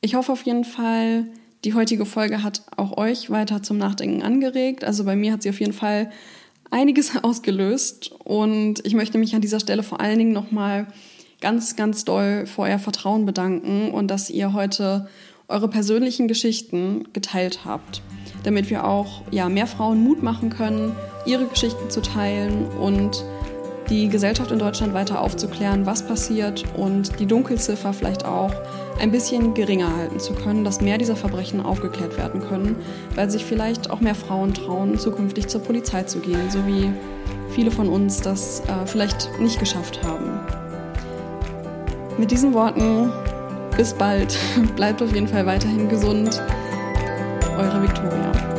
Ich 0.00 0.14
hoffe 0.14 0.32
auf 0.32 0.42
jeden 0.42 0.64
Fall, 0.64 1.26
die 1.64 1.74
heutige 1.74 2.06
Folge 2.06 2.42
hat 2.42 2.62
auch 2.76 2.96
euch 2.96 3.30
weiter 3.30 3.62
zum 3.62 3.78
Nachdenken 3.78 4.22
angeregt. 4.22 4.84
Also 4.84 5.04
bei 5.04 5.16
mir 5.16 5.32
hat 5.32 5.42
sie 5.42 5.50
auf 5.50 5.60
jeden 5.60 5.72
Fall 5.72 6.10
einiges 6.70 7.12
ausgelöst 7.22 8.12
und 8.24 8.84
ich 8.86 8.94
möchte 8.94 9.18
mich 9.18 9.34
an 9.34 9.42
dieser 9.42 9.60
Stelle 9.60 9.82
vor 9.82 10.00
allen 10.00 10.18
Dingen 10.18 10.32
nochmal 10.32 10.86
ganz, 11.44 11.76
ganz 11.76 12.06
doll 12.06 12.46
für 12.46 12.62
euer 12.62 12.78
Vertrauen 12.78 13.26
bedanken 13.26 13.90
und 13.90 14.10
dass 14.10 14.30
ihr 14.30 14.54
heute 14.54 15.08
eure 15.46 15.68
persönlichen 15.68 16.26
Geschichten 16.26 17.04
geteilt 17.12 17.66
habt, 17.66 18.00
damit 18.44 18.70
wir 18.70 18.86
auch 18.86 19.20
ja, 19.30 19.50
mehr 19.50 19.66
Frauen 19.66 20.02
Mut 20.02 20.22
machen 20.22 20.48
können, 20.48 20.96
ihre 21.26 21.44
Geschichten 21.44 21.90
zu 21.90 22.00
teilen 22.00 22.66
und 22.80 23.26
die 23.90 24.08
Gesellschaft 24.08 24.52
in 24.52 24.58
Deutschland 24.58 24.94
weiter 24.94 25.20
aufzuklären, 25.20 25.84
was 25.84 26.06
passiert 26.06 26.64
und 26.78 27.20
die 27.20 27.26
Dunkelziffer 27.26 27.92
vielleicht 27.92 28.24
auch 28.24 28.54
ein 28.98 29.10
bisschen 29.10 29.52
geringer 29.52 29.94
halten 29.94 30.20
zu 30.20 30.32
können, 30.32 30.64
dass 30.64 30.80
mehr 30.80 30.96
dieser 30.96 31.14
Verbrechen 31.14 31.60
aufgeklärt 31.60 32.16
werden 32.16 32.40
können, 32.40 32.76
weil 33.16 33.28
sich 33.28 33.44
vielleicht 33.44 33.90
auch 33.90 34.00
mehr 34.00 34.14
Frauen 34.14 34.54
trauen, 34.54 34.98
zukünftig 34.98 35.48
zur 35.48 35.60
Polizei 35.60 36.04
zu 36.04 36.20
gehen, 36.20 36.50
so 36.50 36.66
wie 36.66 36.90
viele 37.50 37.70
von 37.70 37.90
uns 37.90 38.22
das 38.22 38.60
äh, 38.60 38.86
vielleicht 38.86 39.28
nicht 39.40 39.60
geschafft 39.60 40.02
haben. 40.02 40.63
Mit 42.16 42.30
diesen 42.30 42.54
Worten 42.54 43.12
bis 43.76 43.92
bald. 43.92 44.38
Bleibt 44.76 45.02
auf 45.02 45.12
jeden 45.12 45.28
Fall 45.28 45.46
weiterhin 45.46 45.88
gesund. 45.88 46.40
Eure 47.58 47.82
Viktoria. 47.82 48.53